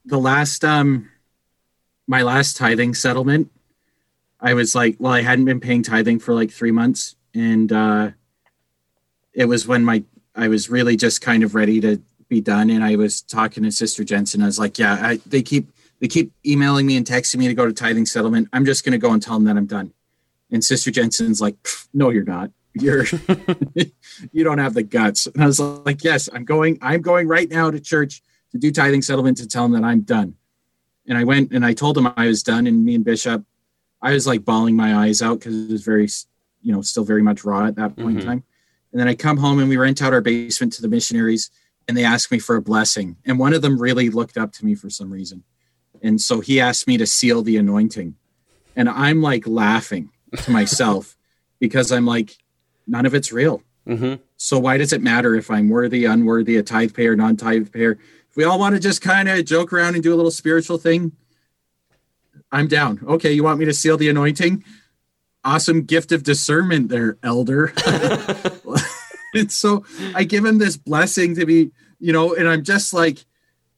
[0.04, 1.10] the last um
[2.06, 3.50] my last tithing settlement,
[4.40, 8.10] I was like, well, I hadn't been paying tithing for like three months, and uh
[9.32, 10.02] it was when my
[10.34, 13.72] I was really just kind of ready to be done, and I was talking to
[13.72, 14.42] Sister Jensen.
[14.42, 15.70] I was like, yeah, I, they keep
[16.00, 18.48] they keep emailing me and texting me to go to tithing settlement.
[18.52, 19.92] I'm just going to go and tell them that I'm done.
[20.50, 21.56] And Sister Jensen's like,
[21.92, 22.50] no, you're not.
[22.74, 23.04] You're
[24.32, 25.26] you don't have the guts.
[25.26, 26.78] And I was like, yes, I'm going.
[26.82, 30.00] I'm going right now to church to do tithing settlement to tell them that I'm
[30.02, 30.34] done.
[31.06, 32.66] And I went and I told him I was done.
[32.66, 33.44] And me and Bishop,
[34.02, 36.08] I was like bawling my eyes out because it was very,
[36.62, 38.20] you know, still very much raw at that point Mhm.
[38.20, 38.44] in time.
[38.92, 41.50] And then I come home and we rent out our basement to the missionaries
[41.88, 43.16] and they asked me for a blessing.
[43.24, 45.42] And one of them really looked up to me for some reason.
[46.02, 48.14] And so he asked me to seal the anointing.
[48.76, 50.10] And I'm like laughing
[50.44, 51.16] to myself
[51.60, 52.36] because I'm like,
[52.90, 53.62] none of it's real.
[53.86, 57.98] hmm So why does it matter if I'm worthy, unworthy, a tithe payer, non-tithe payer?
[58.28, 60.78] If we all want to just kind of joke around and do a little spiritual
[60.78, 61.12] thing,
[62.52, 63.00] I'm down.
[63.06, 64.64] Okay, you want me to seal the anointing?
[65.44, 67.72] Awesome gift of discernment there, elder.
[69.34, 73.24] and so I give him this blessing to be, you know, and I'm just like,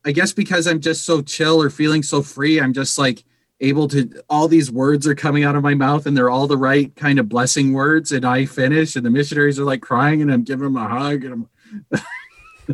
[0.05, 3.25] I guess because I'm just so chill or feeling so free, I'm just like
[3.63, 6.57] able to all these words are coming out of my mouth and they're all the
[6.59, 10.31] right kind of blessing words and I finish and the missionaries are like crying and
[10.33, 11.49] I'm giving them a hug and, I'm,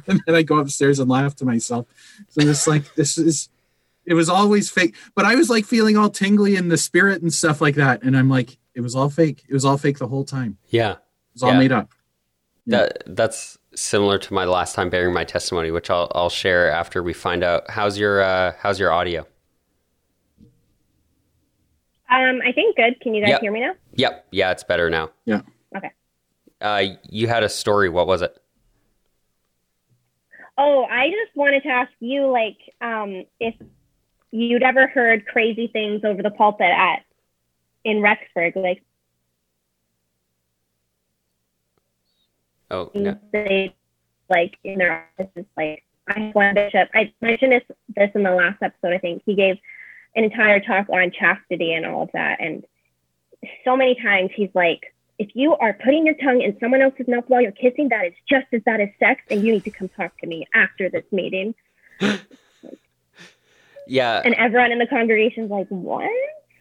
[0.06, 1.86] and then I go upstairs and laugh to myself.
[2.28, 3.48] So it's like this is
[4.06, 7.32] it was always fake, but I was like feeling all tingly in the spirit and
[7.32, 8.02] stuff like that.
[8.02, 9.44] And I'm like, it was all fake.
[9.46, 10.56] It was all fake the whole time.
[10.70, 10.98] Yeah, It
[11.34, 11.58] was all Yeah.
[11.58, 11.90] made up.
[12.66, 17.02] that that's similar to my last time bearing my testimony, which I'll I'll share after
[17.02, 19.26] we find out how's your uh, how's your audio.
[22.10, 23.00] Um, I think good.
[23.00, 23.40] Can you guys Yep.
[23.42, 23.74] hear me now?
[23.94, 25.10] Yep, yeah, it's better now.
[25.26, 25.42] Yeah.
[25.76, 25.90] Okay.
[26.60, 27.88] Uh, you had a story.
[27.88, 28.36] What was it?
[30.56, 33.54] Oh, I just wanted to ask you, like, um, if
[34.30, 37.04] you'd ever heard crazy things over the pulpit at
[37.84, 38.82] in Rexburg, like
[42.70, 43.18] Oh, no.
[43.32, 43.74] they
[44.28, 46.90] like in their offices, like I have one bishop.
[46.92, 47.62] I mentioned this
[47.96, 48.92] this in the last episode.
[48.94, 49.56] I think he gave
[50.18, 52.64] an entire talk on chastity and all of that, and
[53.64, 57.24] so many times he's like, if you are putting your tongue in someone else's mouth
[57.26, 59.88] while you're kissing, that is just as bad as sex, and you need to come
[59.88, 61.54] talk to me after this meeting.
[63.86, 64.22] yeah.
[64.24, 66.10] And everyone in the congregation's like, what?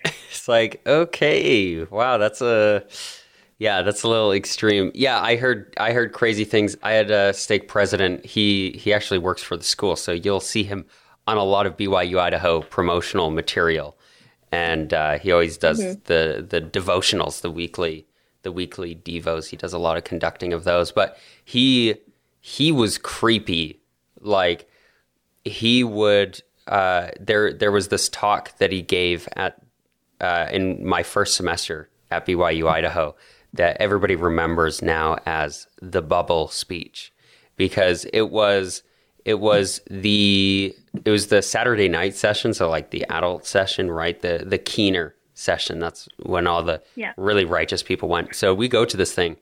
[0.29, 2.85] It's like, okay, wow, that's a
[3.59, 4.91] yeah, that's a little extreme.
[4.93, 6.77] Yeah, I heard I heard crazy things.
[6.83, 8.25] I had a stake president.
[8.25, 10.85] He he actually works for the school, so you'll see him
[11.27, 13.97] on a lot of BYU Idaho promotional material,
[14.51, 18.07] and uh, he always does the the devotionals, the weekly
[18.43, 19.49] the weekly devos.
[19.49, 21.95] He does a lot of conducting of those, but he
[22.39, 23.79] he was creepy,
[24.21, 24.69] like
[25.43, 26.41] he would.
[26.65, 29.61] Uh, there there was this talk that he gave at
[30.19, 33.15] uh, in my first semester at BYU Idaho
[33.53, 37.13] that everybody remembers now as the bubble speech
[37.55, 38.83] because it was
[39.27, 40.73] it was the
[41.05, 44.19] it was the Saturday night session, so like the adult session, right?
[44.21, 45.79] The the keener session.
[45.79, 47.13] That's when all the Yeah.
[47.17, 48.35] really righteous people went.
[48.35, 49.37] So we go to this thing.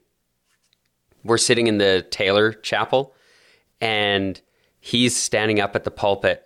[1.24, 3.14] We're sitting in the Taylor Chapel,
[3.80, 4.40] and
[4.80, 6.44] he's standing up at the pulpit.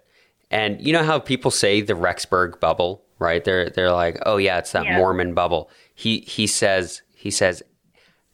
[0.51, 3.43] And you know how people say the Rexburg bubble, right?
[3.43, 4.97] They're they're like, oh yeah, it's that Yeah.
[4.97, 5.69] Mormon bubble.
[5.95, 7.63] He he says he says,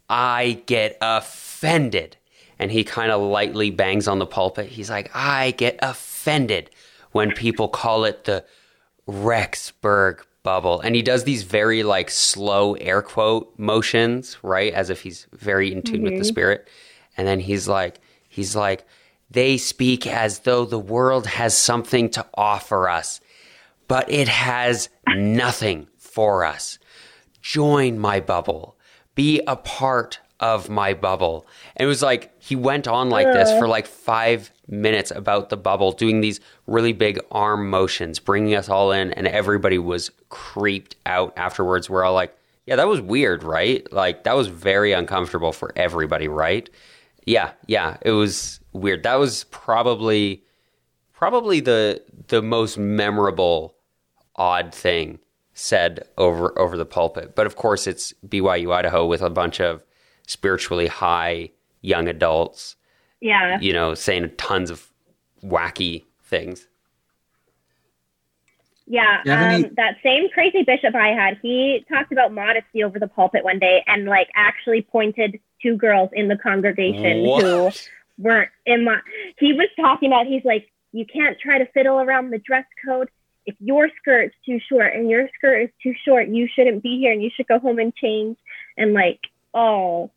[0.09, 2.17] I get offended,
[2.59, 4.67] and he kind of lightly bangs on the pulpit.
[4.67, 6.69] He's like, I get offended
[7.11, 8.43] when people call it the
[9.07, 10.79] Rexburg bubble.
[10.79, 14.73] And he does these very like slow air quote motions, right?
[14.73, 16.25] As if he's very in tune with the mm-hmm.
[16.25, 16.67] spirit.
[17.17, 18.85] And then he's like, he's like,
[19.29, 23.19] they speak as though the world has something to offer us,
[23.87, 26.79] but it has nothing for us.
[27.41, 28.77] Join my bubble.
[29.15, 31.47] Be a part of my bubble.
[31.75, 35.57] And it was like he went on like this for like five minutes about the
[35.57, 40.95] bubble, doing these really big arm motions, bringing us all in, and everybody was creeped
[41.05, 41.89] out afterwards.
[41.89, 43.91] We're all like, yeah, that was weird, right?
[43.93, 46.69] Like that was very uncomfortable for everybody, right?
[47.25, 49.03] Yeah, yeah, it was weird.
[49.03, 50.43] That was probably
[51.13, 53.75] probably the the most memorable
[54.35, 55.19] odd thing
[55.53, 57.35] said over over the pulpit.
[57.35, 59.83] But of course, it's BYU Idaho with a bunch of
[60.27, 61.49] spiritually high
[61.81, 62.75] young adults,
[63.21, 63.59] Yeah.
[63.59, 64.89] you know, saying tons of
[65.43, 66.67] wacky things.
[68.87, 73.07] Yeah, um, any- that same crazy bishop I had, he talked about modesty over the
[73.07, 77.71] pulpit one day and like actually pointed two girls in the congregation who
[78.19, 78.99] weren't in my.
[79.39, 83.09] He was talking about, he's like, you can't try to fiddle around the dress code.
[83.47, 87.11] If your skirt's too short and your skirt is too short, you shouldn't be here
[87.11, 88.37] and you should go home and change.
[88.77, 89.19] And like,
[89.53, 90.11] oh,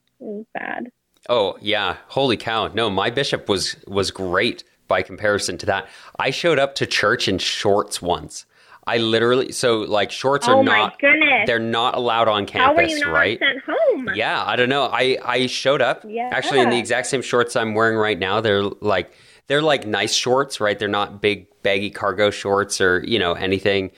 [0.54, 0.90] bad.
[1.28, 2.68] Oh yeah, holy cow!
[2.68, 5.88] No, my bishop was was great by comparison to that.
[6.18, 8.46] I showed up to church in shorts once.
[8.86, 11.42] I literally so like shorts are oh my not goodness.
[11.46, 13.38] they're not allowed on campus, right?
[13.38, 14.08] sent home?
[14.14, 14.84] Yeah, I don't know.
[14.90, 16.30] I I showed up Yeah.
[16.32, 18.40] actually in the exact same shorts I'm wearing right now.
[18.40, 19.12] They're like
[19.46, 20.78] they're like nice shorts, right?
[20.78, 23.90] They're not big baggy cargo shorts or you know anything,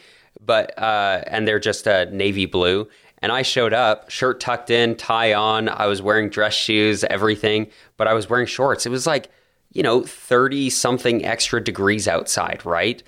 [0.45, 2.89] but uh, and they're just uh, navy blue.
[3.23, 5.69] And I showed up, shirt tucked in, tie on.
[5.69, 8.87] I was wearing dress shoes, everything, but I was wearing shorts.
[8.87, 9.31] It was like
[9.73, 13.03] you know thirty something extra degrees outside, right?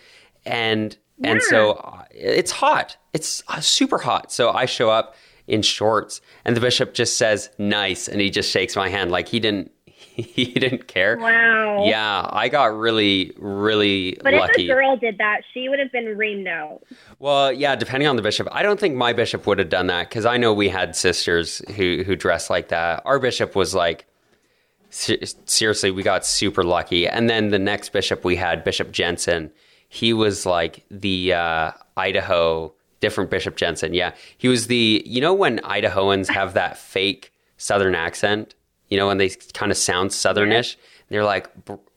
[0.44, 2.96] And and so it's hot.
[3.12, 4.32] It's uh, super hot.
[4.32, 5.14] So I show up
[5.46, 9.28] in shorts, and the bishop just says "nice," and he just shakes my hand like
[9.28, 9.70] he didn't
[10.16, 11.16] he didn't care.
[11.16, 11.84] Wow.
[11.84, 14.64] Yeah, I got really really But lucky.
[14.64, 16.82] if a girl did that, she would have been reamed out.
[17.18, 18.48] Well, yeah, depending on the bishop.
[18.52, 21.62] I don't think my bishop would have done that because I know we had sisters
[21.76, 23.02] who who dressed like that.
[23.04, 24.06] Our bishop was like,
[24.90, 27.08] seriously, we got super lucky.
[27.08, 29.50] And then the next bishop we had, Bishop Jensen,
[29.88, 33.94] he was like the uh, Idaho different Bishop Jensen.
[33.94, 38.54] Yeah, he was the you know when Idahoans have that fake Southern accent.
[38.92, 40.76] You know and they kind of sound Southernish.
[41.08, 41.46] They're like,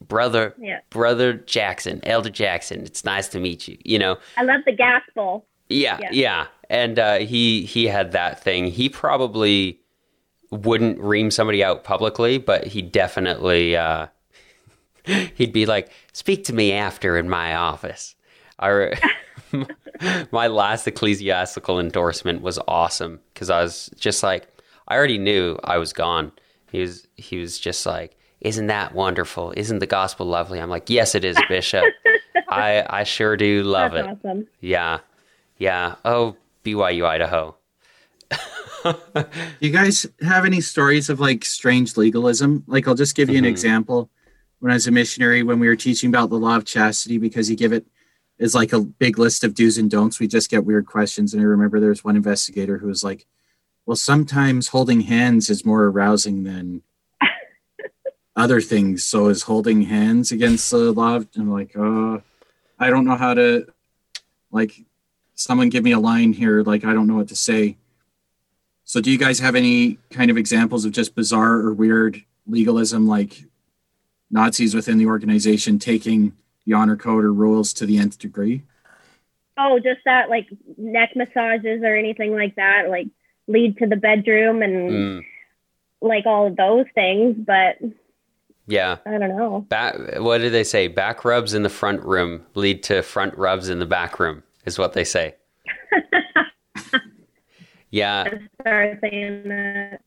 [0.00, 0.80] brother, Yeah.
[0.90, 2.82] brother Jackson, Elder Jackson.
[2.84, 3.76] It's nice to meet you.
[3.84, 5.46] You know, I love the gospel.
[5.68, 6.46] yeah, yeah, Yeah.
[6.70, 8.66] And uh, he he had that thing.
[8.66, 9.80] He probably
[10.50, 14.06] wouldn't ream somebody out publicly, but he definitely uh,
[15.34, 18.14] he'd be like, "Speak to me after in my office."
[18.58, 18.98] I,
[20.30, 24.48] my last ecclesiastical endorsement was awesome because I was just like,
[24.88, 26.32] I already knew I was gone.
[26.70, 29.52] He was he was just like, "Isn't that wonderful?
[29.56, 31.84] Isn't the gospel lovely?" I'm like, "Yes, it is, Bishop.
[32.48, 34.26] I I sure do love That's it.
[34.26, 34.46] awesome.
[34.60, 34.98] Yeah,
[35.58, 35.94] yeah.
[36.04, 37.56] Oh, BYU Idaho.
[39.60, 42.64] you guys have any stories of like strange legalism?
[42.66, 43.48] Like, I'll just give you an Mhm.
[43.48, 44.10] example.
[44.60, 47.50] When I was a missionary, when we were teaching about the law of chastity, because
[47.50, 47.86] you give it
[48.40, 51.32] as like a big list of do's and don'ts, we just get weird questions.
[51.34, 53.26] And I remember there was one investigator who was like,
[53.86, 56.82] "Well, sometimes holding hands is more arousing than
[58.36, 59.04] other things.
[59.04, 62.18] So is holding hands against the law?" Of, I'm like, "Uh,
[62.78, 63.66] I don't know how to
[64.50, 64.84] like."
[65.38, 66.62] Someone give me a line here.
[66.62, 67.76] Like, I don't know what to say.
[68.84, 73.06] So, do you guys have any kind of examples of just bizarre or weird legalism,
[73.06, 73.44] like
[74.30, 76.32] Nazis within the organization taking
[76.64, 78.62] the honor code or rules to the nth degree?
[79.58, 80.46] Oh, just that like
[80.76, 83.08] neck massages or anything like that, like
[83.48, 85.24] lead to the bedroom and Mm,
[86.00, 87.36] like all of those things.
[87.38, 87.78] But
[88.66, 88.98] yeah.
[89.06, 89.60] I don't know.
[89.68, 90.88] Back, what did they say?
[90.88, 94.78] Back rubs in the front room lead to front rubs in the back room, is
[94.78, 95.34] what they say.
[97.90, 98.24] yeah.
[98.60, 100.00] Start saying that.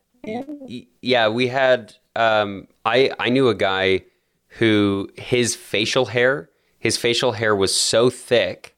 [1.01, 1.95] Yeah, we had.
[2.15, 4.03] Um, I I knew a guy
[4.47, 8.75] who his facial hair, his facial hair was so thick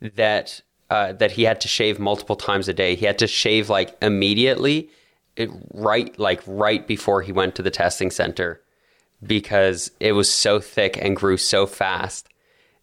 [0.00, 2.94] that uh, that he had to shave multiple times a day.
[2.94, 4.88] He had to shave like immediately,
[5.36, 8.60] it, right like right before he went to the testing center,
[9.22, 12.28] because it was so thick and grew so fast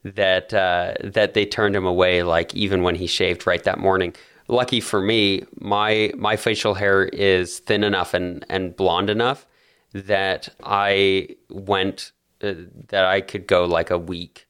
[0.04, 2.24] that uh, that they turned him away.
[2.24, 4.14] Like even when he shaved right that morning.
[4.50, 9.48] Lucky for me, my my facial hair is thin enough and, and blonde enough
[9.94, 12.12] that I went
[12.42, 12.54] uh,
[12.90, 14.43] that I could go like a week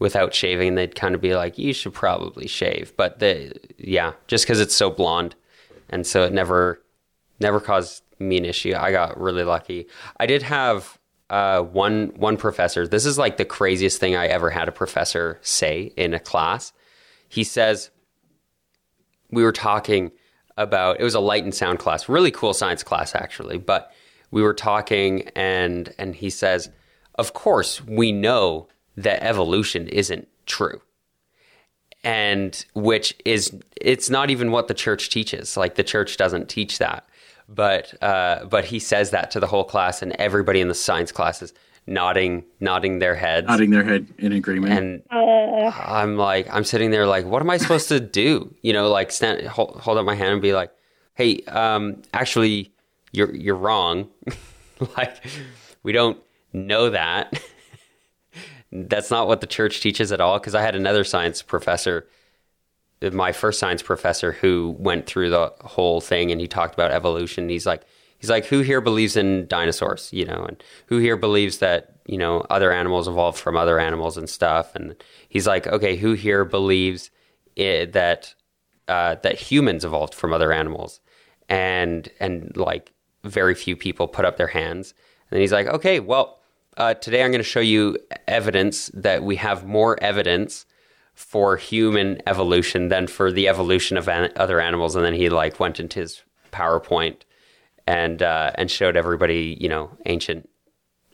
[0.00, 0.74] without shaving.
[0.74, 4.74] They'd kind of be like, "You should probably shave," but the yeah, just because it's
[4.74, 5.36] so blonde,
[5.88, 6.82] and so it never
[7.38, 8.74] never caused me an issue.
[8.76, 9.86] I got really lucky.
[10.18, 12.88] I did have uh, one one professor.
[12.88, 16.72] This is like the craziest thing I ever had a professor say in a class.
[17.28, 17.90] He says
[19.30, 20.10] we were talking
[20.56, 23.92] about it was a light and sound class, really cool science class actually, but
[24.32, 26.70] we were talking and and he says,
[27.14, 30.80] "Of course, we know that evolution isn't true."
[32.02, 35.56] And which is it's not even what the church teaches.
[35.56, 37.06] Like the church doesn't teach that.
[37.48, 41.12] But uh, but he says that to the whole class and everybody in the science
[41.12, 41.52] classes
[41.86, 44.72] nodding nodding their heads Nodding their head in agreement.
[44.72, 48.54] and Uh, I'm like, I'm sitting there like, what am I supposed to do?
[48.62, 50.70] You know, like stand, hold, hold up my hand and be like,
[51.14, 52.72] hey, um, actually,
[53.12, 54.08] you're you're wrong.
[54.96, 55.16] like,
[55.82, 56.18] we don't
[56.52, 57.42] know that.
[58.72, 60.38] That's not what the church teaches at all.
[60.38, 62.06] Because I had another science professor,
[63.12, 67.48] my first science professor, who went through the whole thing and he talked about evolution.
[67.48, 67.82] He's like,
[68.18, 70.10] he's like, who here believes in dinosaurs?
[70.12, 74.16] You know, and who here believes that you know other animals evolved from other animals
[74.16, 74.74] and stuff?
[74.74, 74.94] And
[75.28, 77.10] he's like, okay, who here believes
[77.56, 78.34] it, that
[78.86, 81.00] uh, that humans evolved from other animals?
[81.48, 82.92] And and like
[83.24, 84.94] very few people put up their hands.
[85.30, 86.39] And he's like, okay, well,
[86.80, 90.64] uh, today I'm going to show you evidence that we have more evidence
[91.12, 94.96] for human evolution than for the evolution of an- other animals.
[94.96, 97.16] And then he like went into his PowerPoint
[97.86, 100.48] and uh, and showed everybody, you know, ancient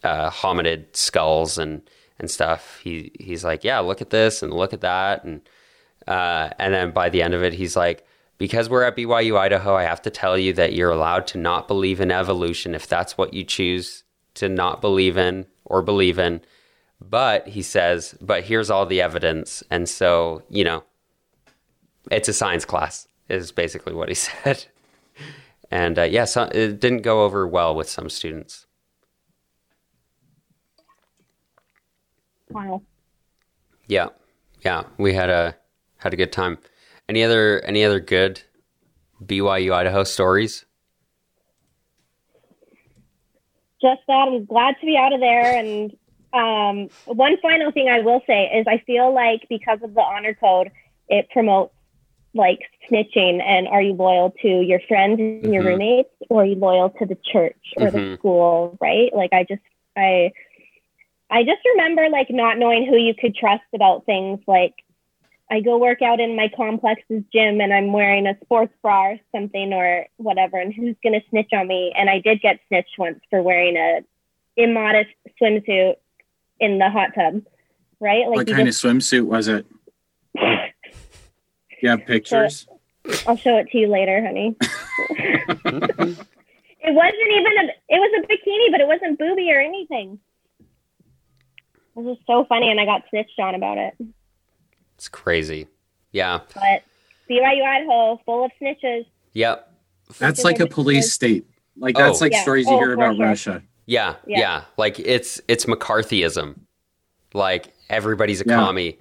[0.05, 1.83] uh, hominid skulls and
[2.21, 2.79] and stuff.
[2.85, 5.41] He he's like, yeah, look at this and look at that, and
[6.07, 8.07] uh, and then by the end of it, he's like,
[8.39, 11.67] because we're at BYU Idaho, I have to tell you that you're allowed to not
[11.67, 14.05] believe in evolution if that's what you choose
[14.37, 16.41] to not believe in or believe in.
[17.01, 20.85] But he says, but here's all the evidence, and so you know,
[22.11, 23.09] it's a science class.
[23.29, 24.67] Is basically what he said.
[25.71, 28.67] And uh, yeah, so it didn't go over well with some students.
[32.51, 32.83] wow.
[33.89, 34.09] Yeah,
[34.63, 35.57] yeah, we had a
[35.99, 36.59] had a good time.
[37.09, 38.43] Any other any other good
[39.25, 40.66] BYU Idaho stories?
[43.81, 45.57] Just that I'm glad to be out of there.
[45.57, 45.93] And
[46.33, 50.35] um, one final thing I will say is I feel like because of the honor
[50.35, 50.71] code,
[51.09, 51.73] it promotes
[52.35, 55.65] like snitching and are you loyal to your friends and your Mhm.
[55.65, 58.19] roommates or are you loyal to the church or the Mhm.
[58.19, 59.11] school, right?
[59.15, 59.63] Like I just
[59.97, 60.31] I
[61.31, 64.75] I just remember like not knowing who you could trust about things like
[65.51, 69.21] I go work out in my complex's gym and I'm wearing a sports bra or
[69.33, 71.93] something or whatever, and who's gonna snitch on me?
[71.97, 74.01] And I did get snitched once for wearing a
[74.57, 75.97] immodest swimsuit
[76.59, 77.43] in the hot tub,
[78.01, 78.27] right?
[78.27, 79.67] Like what kind of swimsuit was it?
[81.83, 82.67] You have pictures?
[83.27, 84.57] I'll show it to you later, honey.
[84.61, 86.25] it
[86.95, 90.19] wasn't even a it was a bikini, but it wasn't booby or anything.
[90.59, 93.95] It was just so funny and I got snitched on about it.
[94.97, 95.69] It's crazy.
[96.13, 96.41] Yeah.
[96.55, 96.83] But
[97.31, 99.07] BYU Idaho, full of snitches.
[99.35, 99.73] Yep.
[100.19, 101.47] That's like a police state.
[101.77, 102.25] Like that's Oh.
[102.25, 102.43] like Yeah.
[102.43, 103.25] stories you Oh, hear about sure.
[103.27, 103.63] Russia.
[103.87, 104.39] Yeah, yeah.
[104.39, 104.65] Yeah.
[104.77, 106.59] Like it's it's McCarthyism.
[107.35, 108.57] Like everybody's a Yeah.
[108.57, 108.99] commie,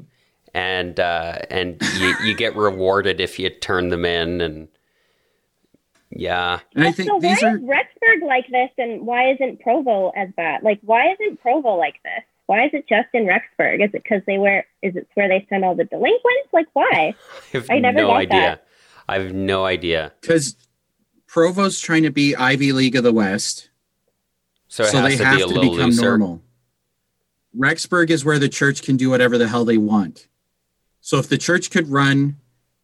[0.54, 4.68] and uh, and you you get rewarded if you turn them in, and
[6.12, 9.62] yeah, And I think so think why are is Rexburg like this and why isn't
[9.62, 10.64] Provo as bad?
[10.64, 12.24] Like why isn't Provo like this?
[12.48, 13.84] Why is it just in Rexburg?
[13.84, 16.50] Is it because they wear is it where they send all the delinquents?
[16.54, 17.16] Like why?
[17.54, 18.39] I have I never no idea.
[18.39, 18.68] that.
[19.08, 20.14] I have no idea.
[20.22, 20.56] because
[21.28, 23.70] Provo's trying to be Ivy League of the West,
[24.68, 26.02] So it so has they to have be a to become looser.
[26.18, 26.41] normal.
[27.58, 30.28] Rexburg is where the church can do whatever the hell they want.
[31.02, 32.38] So if the church could run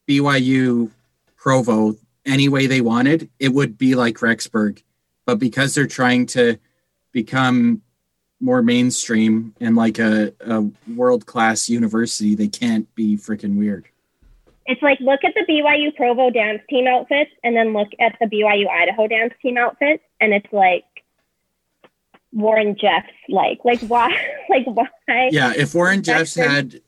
[0.07, 0.91] BYU
[1.35, 1.95] Provo
[2.25, 4.83] any way they wanted, it would be like Rexburg.
[5.25, 6.57] But because they're trying to
[7.11, 7.81] become
[8.41, 13.87] more mainstream and like a, a world class university, they can't be freaking weird.
[14.65, 18.25] It's like look at the BYU Provo dance team outfits and then look at the
[18.25, 20.85] BYU Idaho dance team outfits and it's like
[22.31, 24.09] Warren Jeffs like like why
[24.49, 24.87] like why
[25.31, 26.81] Yeah, if Warren Jeffs had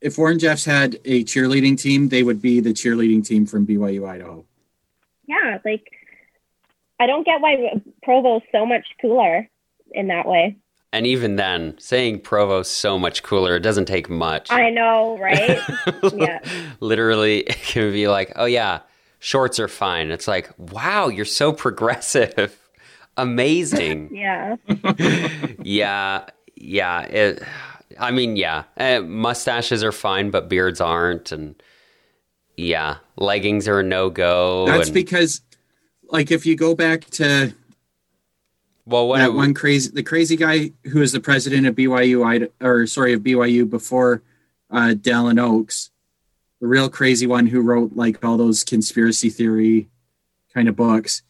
[0.00, 4.08] if Warren Jeffs had a cheerleading team, they would be the cheerleading team from BYU
[4.08, 4.44] Idaho.
[5.26, 5.86] yeah like
[6.98, 9.48] I don't get why Provo's so much cooler
[9.92, 10.56] in that way.
[10.92, 14.50] And even then, saying Provo's so much cooler, it doesn't take much.
[14.50, 15.60] I know, right?
[16.14, 16.40] yeah.
[16.80, 18.80] Literally, it can be like, oh yeah,
[19.20, 20.10] shorts are fine.
[20.10, 22.58] It's like, wow, you're so progressive.
[23.16, 24.10] Amazing.
[24.12, 24.56] yeah.
[25.62, 26.24] yeah,
[26.56, 27.00] yeah.
[27.02, 27.42] It,
[27.98, 28.64] I mean, yeah.
[28.76, 31.30] Uh, mustaches are fine, but beards aren't.
[31.30, 31.62] And
[32.56, 34.66] yeah, leggings are a no go.
[34.66, 35.42] That's and, because
[36.08, 37.54] like if you go back to
[38.86, 42.24] well, when that it, one crazy the crazy guy who was the president of BYU
[42.26, 44.22] Ida- or sorry of BYU before
[44.70, 45.90] uh Dallin Oaks,
[46.60, 49.88] the real crazy one who wrote like all those conspiracy theory
[50.54, 51.22] kind of books.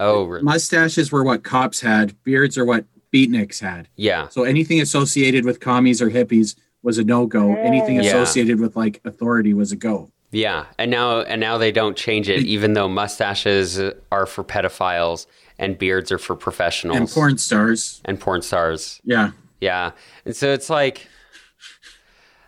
[0.00, 3.88] oh, re- Mustaches were what cops had, beards are what beatniks had.
[3.96, 7.54] yeah, So anything associated with commies or hippies was a no go.
[7.54, 8.02] Anything Yeah.
[8.08, 10.10] associated with like authority was a go.
[10.32, 10.64] yeah.
[10.78, 13.78] And now, and now they don't change it, even though mustaches
[14.10, 15.26] are for pedophiles
[15.58, 19.00] and beards are for professionals And porn stars, and porn stars.
[19.04, 19.30] yeah.
[19.60, 19.92] Yeah.
[20.26, 21.06] And so it's like,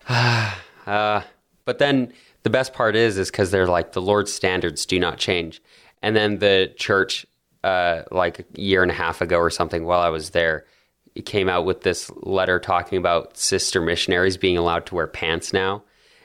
[0.09, 1.23] uh,
[1.65, 5.19] but then the best part is, is because they're like, the Lord's standards do not
[5.19, 5.63] change.
[6.03, 7.27] And then the church,
[7.65, 10.67] uh, like a year and a half ago or something, while I was there,
[11.15, 15.53] it came out with this letter talking about sister missionaries being allowed to wear pants
[15.53, 15.83] now.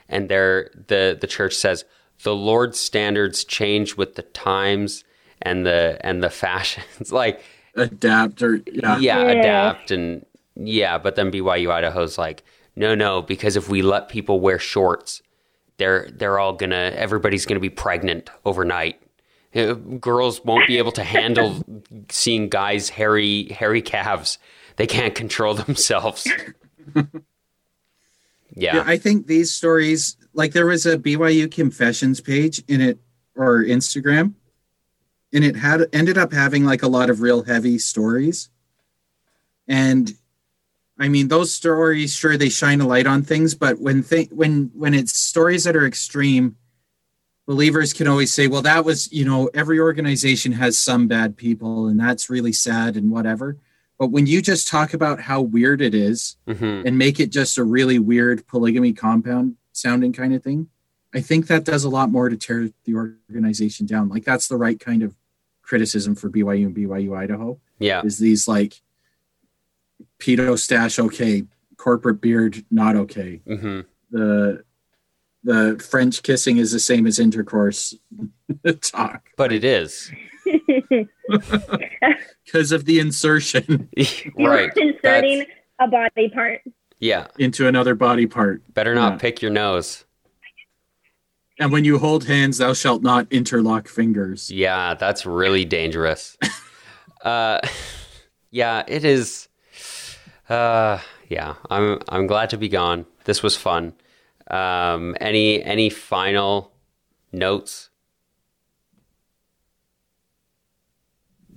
[0.10, 1.86] And they're, the, the church says,
[2.24, 5.04] the Lord's standards change with the times
[5.42, 7.12] and the, and the fashions.
[7.12, 7.42] like,
[7.76, 8.98] Adapt or yeah.
[8.98, 9.28] yeah, Yeah.
[9.30, 10.26] adapt and
[10.58, 12.44] yeah, but then BYU Idaho's like,
[12.76, 15.22] no, no, because if we let people wear shorts,
[15.78, 19.02] they're they're all gonna everybody's gonna be pregnant overnight.
[19.56, 21.64] Uh, Girls won't be able to handle
[22.10, 24.38] seeing guys hairy hairy calves.
[24.76, 26.28] They can't control themselves.
[28.54, 28.84] Yeah, Yeah.
[28.86, 33.00] I think these stories, like there was a BYU confessions page in it
[33.36, 34.34] or Instagram,
[35.34, 38.50] and it had ended up having like a lot of real heavy stories.
[39.68, 40.14] And
[41.00, 44.72] I mean, those stories, sure, they shine a light on things, but when th- when
[44.74, 46.58] when it's stories that are extreme,
[47.48, 51.88] believers can always say, "Well, that was you know every organization has some bad people,
[51.88, 53.58] and that's really sad and whatever."
[53.98, 57.58] But when you just talk about how weird it is, hmm and make it just
[57.60, 60.68] a really weird polygamy compound sounding kind of thing,
[61.14, 64.10] I think that does a lot more to tear the organization down.
[64.10, 65.16] Like that's the right kind of
[65.76, 68.02] criticism for BYU and BYU Idaho Yeah.
[68.04, 68.82] is these like
[70.20, 71.44] pedo stash okay,
[71.78, 73.38] corporate beard not okay.
[73.48, 73.80] hmm
[74.12, 74.66] The
[75.46, 77.96] the French kissing is the same as intercourse
[78.82, 80.12] talk But it is
[82.46, 84.72] because of the insertion You're right.
[84.76, 85.48] inserting That's-
[85.80, 86.62] a body part.
[87.00, 87.28] yeah.
[87.40, 88.62] into another body part.
[88.74, 89.18] Better not Yeah.
[89.20, 90.04] pick your nose.
[91.62, 94.50] And when you hold hands, thou shalt not interlock fingers.
[94.50, 96.36] Yeah, that's really dangerous.
[97.24, 97.60] uh,
[98.50, 99.48] yeah, it is.
[100.50, 100.98] Uh,
[101.30, 103.06] yeah, I'm I'm glad to be gone.
[103.26, 103.94] This was fun.
[104.50, 106.72] Um, any any final
[107.32, 107.92] notes?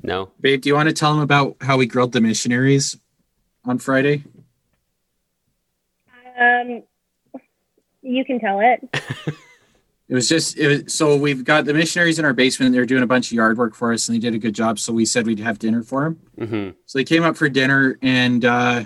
[0.03, 0.33] No.
[0.39, 2.95] Babe, do you want to tell them about how we grilled the missionaries
[3.65, 4.23] on Friday?
[6.39, 6.83] Um,
[8.03, 9.35] you can tell it.
[10.15, 12.73] It was just it was, so we've got the missionaries in our basement.
[12.73, 14.79] They're doing a bunch of yard work for us, and they did a good job.
[14.79, 16.21] So we said we'd have dinner for them.
[16.39, 18.85] hmm So they came up for dinner, and uh,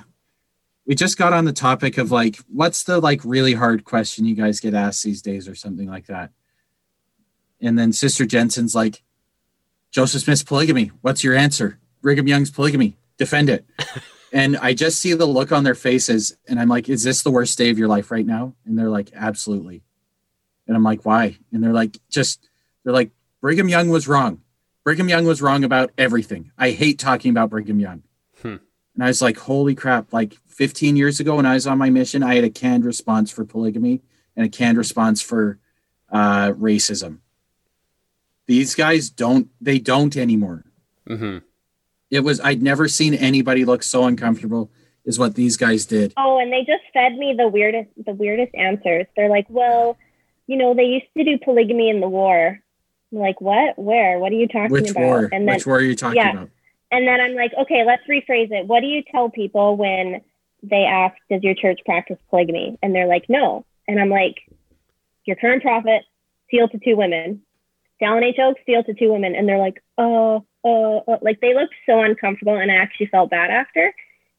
[0.86, 4.34] we just got on the topic of like, what's the like really hard question you
[4.34, 6.30] guys get asked these days, or something like that.
[7.60, 9.02] And then Sister Jensen's like,
[9.90, 10.92] Joseph Smith's polygamy.
[11.02, 11.78] What's your answer?
[12.00, 12.96] Brigham Young's polygamy.
[13.18, 13.66] Defend it.
[14.32, 17.30] and I just see the look on their faces, and I'm like, is this the
[17.30, 18.54] worst day of your life right now?
[18.64, 19.82] And they're like, absolutely.
[20.68, 21.38] And I'm like, why?
[21.52, 22.48] And they're like, just,
[22.84, 23.10] they're like,
[23.40, 24.42] Brigham Young was wrong.
[24.84, 26.52] Brigham Young was wrong about everything.
[26.56, 28.02] I hate talking about Brigham Young.
[28.42, 28.56] Hmm.
[28.94, 30.12] And I was like, holy crap.
[30.12, 33.30] Like 15 years ago when I was on my mission, I had a canned response
[33.30, 34.02] for polygamy
[34.36, 35.58] and a canned response for
[36.10, 37.18] uh, racism.
[38.46, 40.64] These guys don't, they don't anymore.
[41.06, 41.38] hmm
[42.10, 44.70] It was, I'd never seen anybody look so uncomfortable
[45.04, 46.12] is what these guys did.
[46.16, 49.06] Oh, and they just fed me the weirdest the weirdest answers.
[49.16, 49.96] They're like, well,
[50.48, 52.58] you know, they used to do polygamy in the war.
[53.12, 53.78] I'm like, what?
[53.78, 54.18] Where?
[54.18, 55.02] What are you talking Which about?
[55.02, 55.18] war?
[55.30, 56.32] And then Which war are you talking yeah.
[56.32, 56.50] about?
[56.90, 58.66] and then I'm like, okay, let's rephrase it.
[58.66, 60.22] What do you tell people when
[60.62, 62.78] they ask, does your church practice polygamy?
[62.82, 63.64] And they're like, no.
[63.86, 64.36] And I'm like,
[65.24, 66.02] your current prophet
[66.50, 67.42] sealed to two women.
[68.02, 68.38] Dallin H.
[68.38, 69.34] Oaks sealed to two women.
[69.34, 71.18] And they're like, oh, oh, oh.
[71.20, 72.56] like they looked so uncomfortable.
[72.56, 73.92] And I actually felt bad after,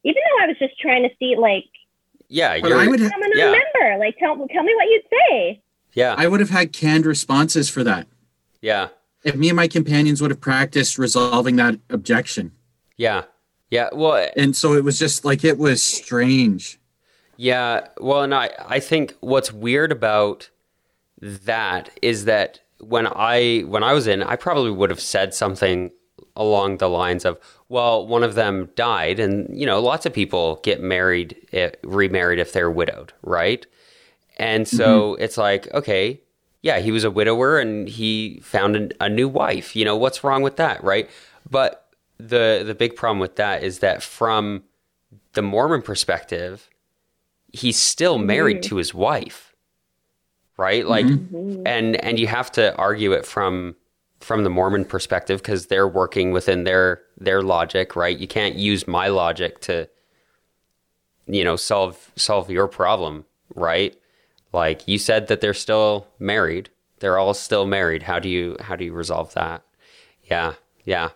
[0.03, 1.65] even though I was just trying to see, like,
[2.29, 3.51] Yeah, But you're, I would, I'm a Yeah.
[3.51, 3.97] member.
[3.99, 5.61] Like, tell, tell me what you'd say.
[5.93, 8.07] Yeah, I would have had canned responses for that.
[8.61, 8.89] yeah,
[9.23, 12.51] If me and my companions would have practiced resolving that objection.
[12.97, 13.23] yeah,
[13.69, 13.89] yeah.
[13.93, 16.79] Well, And so it was just like, it was strange.
[17.37, 20.49] Yeah, well, and I, I think what's weird about
[21.21, 25.91] that is that when I when I was in, I probably would have said something
[26.35, 27.37] along the lines of,
[27.67, 32.39] "Well, one of them died, and you know, lots of people get married, eh, remarried
[32.39, 33.65] if they're widowed, right?"
[34.39, 35.23] And so mm-hmm.
[35.23, 36.21] it's like, okay,
[36.61, 39.75] yeah, he was a widower and he found an, a new wife.
[39.75, 41.09] You know, what's wrong with that, right?
[41.49, 41.85] But
[42.17, 44.63] the the big problem with that is that from
[45.33, 46.69] the Mormon perspective,
[47.53, 48.69] he's still married mm-hmm.
[48.69, 49.49] to his wife
[50.59, 50.85] right?
[50.85, 51.65] Like mm-hmm.
[51.65, 53.75] and and you have to argue it from
[54.19, 58.19] from the mormon perspective because they're working within their their logic right?
[58.19, 59.89] You can't use my logic to
[61.25, 63.25] you know solve solve your problem
[63.55, 63.97] right
[64.53, 66.69] like you said that they're still married.
[66.99, 68.03] They're all still married.
[68.03, 69.63] How do you how do you resolve that?
[70.23, 71.09] Yeah yeah.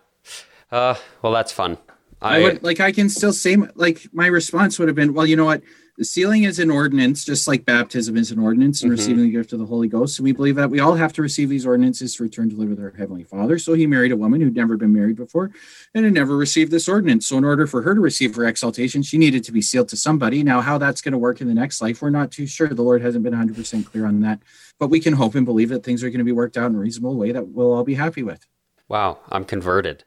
[0.72, 1.78] Uh well that's fun.
[2.22, 5.36] I, would like I can still say like my response would have been, well, you
[5.36, 5.62] know what?
[5.96, 8.96] The sealing is an ordinance, just like baptism is an ordinance and Mhm.
[8.98, 10.18] receiving the gift of the Holy Ghost.
[10.18, 12.70] And we believe that we all have to receive these ordinances to return to live
[12.70, 13.60] with our Heavenly Father.
[13.60, 15.52] So he married a woman who'd never been married before
[15.94, 17.28] and had never received this ordinance.
[17.28, 19.96] So in order for her to receive her exaltation, she needed to be sealed to
[19.96, 20.42] somebody.
[20.42, 22.70] Now, how that's going to work in the next life, we're not too sure.
[22.70, 24.40] The Lord hasn't been 100% clear on that.
[24.80, 26.76] But we can hope and believe that things are going to be worked out in
[26.76, 28.48] a reasonable way that we'll all be happy with.
[28.90, 30.04] wow i'm converted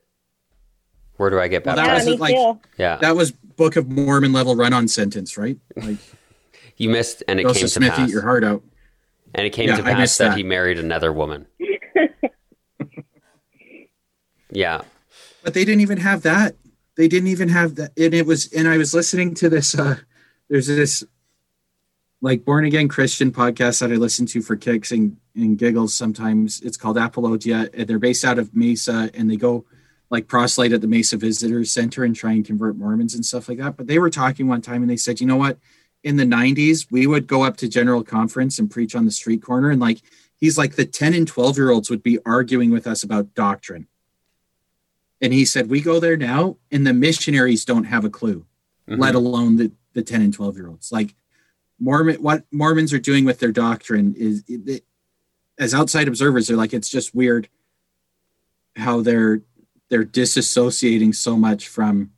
[1.17, 2.59] where do i get Well, that Yeah, wasn't like- too.
[2.77, 5.59] yeah That was Book of Mormon level run on sentence, right?
[5.77, 5.97] Like
[6.77, 8.63] you missed and it came Joseph to Smith, pass eat your heart out.
[9.35, 10.29] And it came Yeah, to pass that.
[10.31, 10.37] that.
[10.37, 11.47] he married another woman.
[14.51, 14.83] yeah.
[15.43, 16.55] but they didn't even have that
[16.97, 19.97] they didn't even have that and it was and i was listening to this uh
[20.49, 21.05] there's this
[22.23, 26.61] like born again christian podcast that i listen to for kicks and, and giggles sometimes
[26.63, 29.65] it's called apologia and they're based out of mesa and they go
[30.11, 33.59] like proselyte at the mesa visitors center and try and convert mormons and stuff like
[33.59, 35.59] that but they were talking one time and they said you know what
[36.05, 39.43] in the 90s we would go up to general conference and preach on the street
[39.43, 40.01] corner and like
[40.37, 43.87] he's like the 10 and 12 year olds would be arguing with us about doctrine
[45.21, 48.45] and he said, We go there now, and the missionaries don't have a clue,
[48.87, 48.99] Mhm.
[48.99, 50.93] let alone the, the 10 and 12 year olds.
[50.93, 51.15] Like
[51.81, 54.85] Mormon, what Mormons are doing with their doctrine is, it,
[55.59, 57.49] as outside observers, they're like, it's just weird
[58.77, 59.41] how they're
[59.89, 62.11] they're disassociating so much from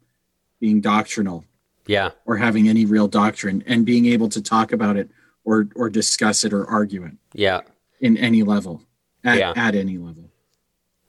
[0.60, 1.44] being doctrinal
[1.86, 2.10] Yeah.
[2.24, 5.10] or having any real doctrine and being able to talk about it
[5.44, 7.60] or or discuss it or argue it Yeah.
[8.00, 8.82] in any level
[9.24, 9.52] at, Yeah.
[9.56, 10.30] at any level.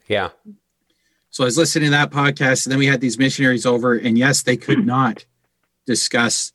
[0.07, 0.29] Yeah.
[1.29, 4.17] So I was listening to that podcast, and then we had these missionaries over, and
[4.17, 5.25] yes, they could not
[5.85, 6.53] discuss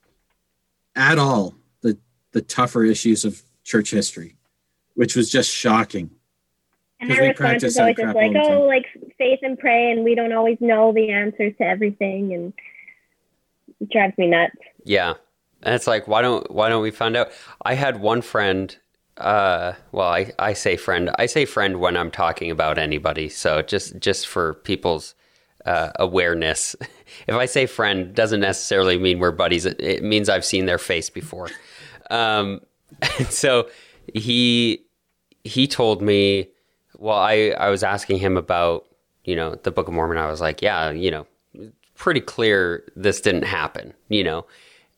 [0.97, 1.99] at all the
[2.33, 4.37] the tougher issues of church history,
[4.95, 6.11] which was just shocking.
[7.05, 8.53] And 'Cause their response is always just like, all the time.
[8.53, 8.87] oh, like
[9.19, 12.53] faith and pray, and we don't always know the answers to everything, and
[13.81, 14.57] it drives me nuts.
[14.85, 15.15] Yeah.
[15.63, 17.31] And it's like, why don't why don't we find out?
[17.63, 18.77] I had one friend.
[19.17, 21.11] Uh, well, I, I say friend.
[21.19, 23.29] I say friend when I'm talking about anybody.
[23.29, 25.15] So just just for people's
[25.65, 26.75] uh, awareness,
[27.27, 29.65] if I say friend, doesn't necessarily mean we're buddies.
[29.67, 31.49] It, it means I've seen their face before.
[32.11, 32.61] Um,
[33.31, 33.69] so
[34.13, 34.85] he
[35.45, 36.49] he told me.
[36.99, 38.87] Well, I I was asking him about
[39.25, 40.19] you know the Book of Mormon.
[40.19, 41.27] I was like, yeah, you know,
[41.95, 43.95] pretty clear this didn't happen.
[44.09, 44.47] You know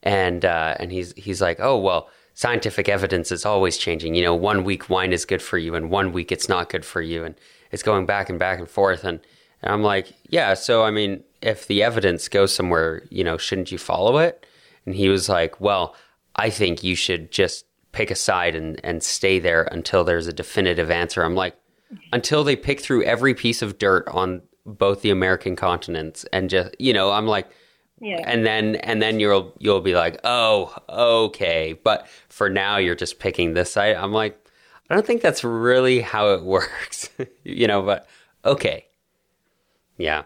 [0.03, 4.15] and uh, and he's he's like, oh well, scientific evidence is always changing.
[4.15, 6.85] You know, one week wine is good for you, and one week it's not good
[6.85, 7.35] for you, and
[7.71, 9.03] it's going back and back and forth.
[9.03, 9.19] And,
[9.61, 10.53] and I'm like, yeah.
[10.53, 14.45] So I mean, if the evidence goes somewhere, you know, shouldn't you follow it?
[14.85, 15.95] And he was like, well,
[16.35, 20.33] I think you should just pick a side and and stay there until there's a
[20.33, 21.23] definitive answer.
[21.23, 21.55] I'm like,
[22.13, 26.75] until they pick through every piece of dirt on both the American continents and just
[26.79, 27.49] you know, I'm like
[28.01, 28.21] Yeah.
[28.25, 31.73] and then and then you'll you'll be like, oh, okay.
[31.83, 33.95] But for now, you're just picking this side.
[33.95, 34.37] I'm like,
[34.89, 37.09] I don't think that's really how it works,
[37.43, 37.81] you know.
[37.81, 38.07] But
[38.43, 38.85] okay,
[39.97, 40.23] yeah.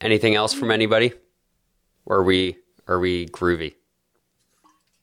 [0.00, 1.12] Anything else from anybody?
[2.06, 3.74] Or are we are we groovy?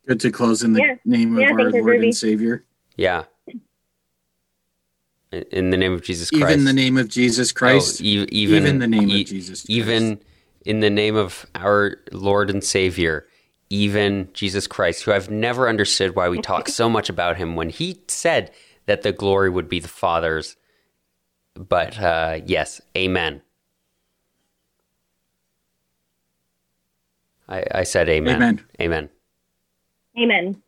[0.08, 0.96] Good to close in the Yeah.
[1.06, 2.16] name of Yeah, I our think we're Lord and.
[2.16, 2.64] Savior.
[2.98, 3.24] Yeah.
[5.32, 6.52] In, in the name of Jesus Christ.
[6.52, 8.02] Even the name of Jesus Christ.
[8.02, 9.70] Oh, e- even Even the name of e- Jesus Christ.
[9.70, 10.20] Even
[10.66, 13.26] in the name of our Lord and Savior,
[13.70, 17.70] even Jesus Christ, who I've never understood why we talk so much about him when
[17.70, 18.52] he said
[18.86, 20.56] that the glory would be the Father's.
[21.56, 23.42] But uh, yes, amen.
[27.48, 28.36] I, I said amen.
[28.36, 28.66] Amen.
[28.82, 29.10] Amen.
[30.20, 30.64] Amen.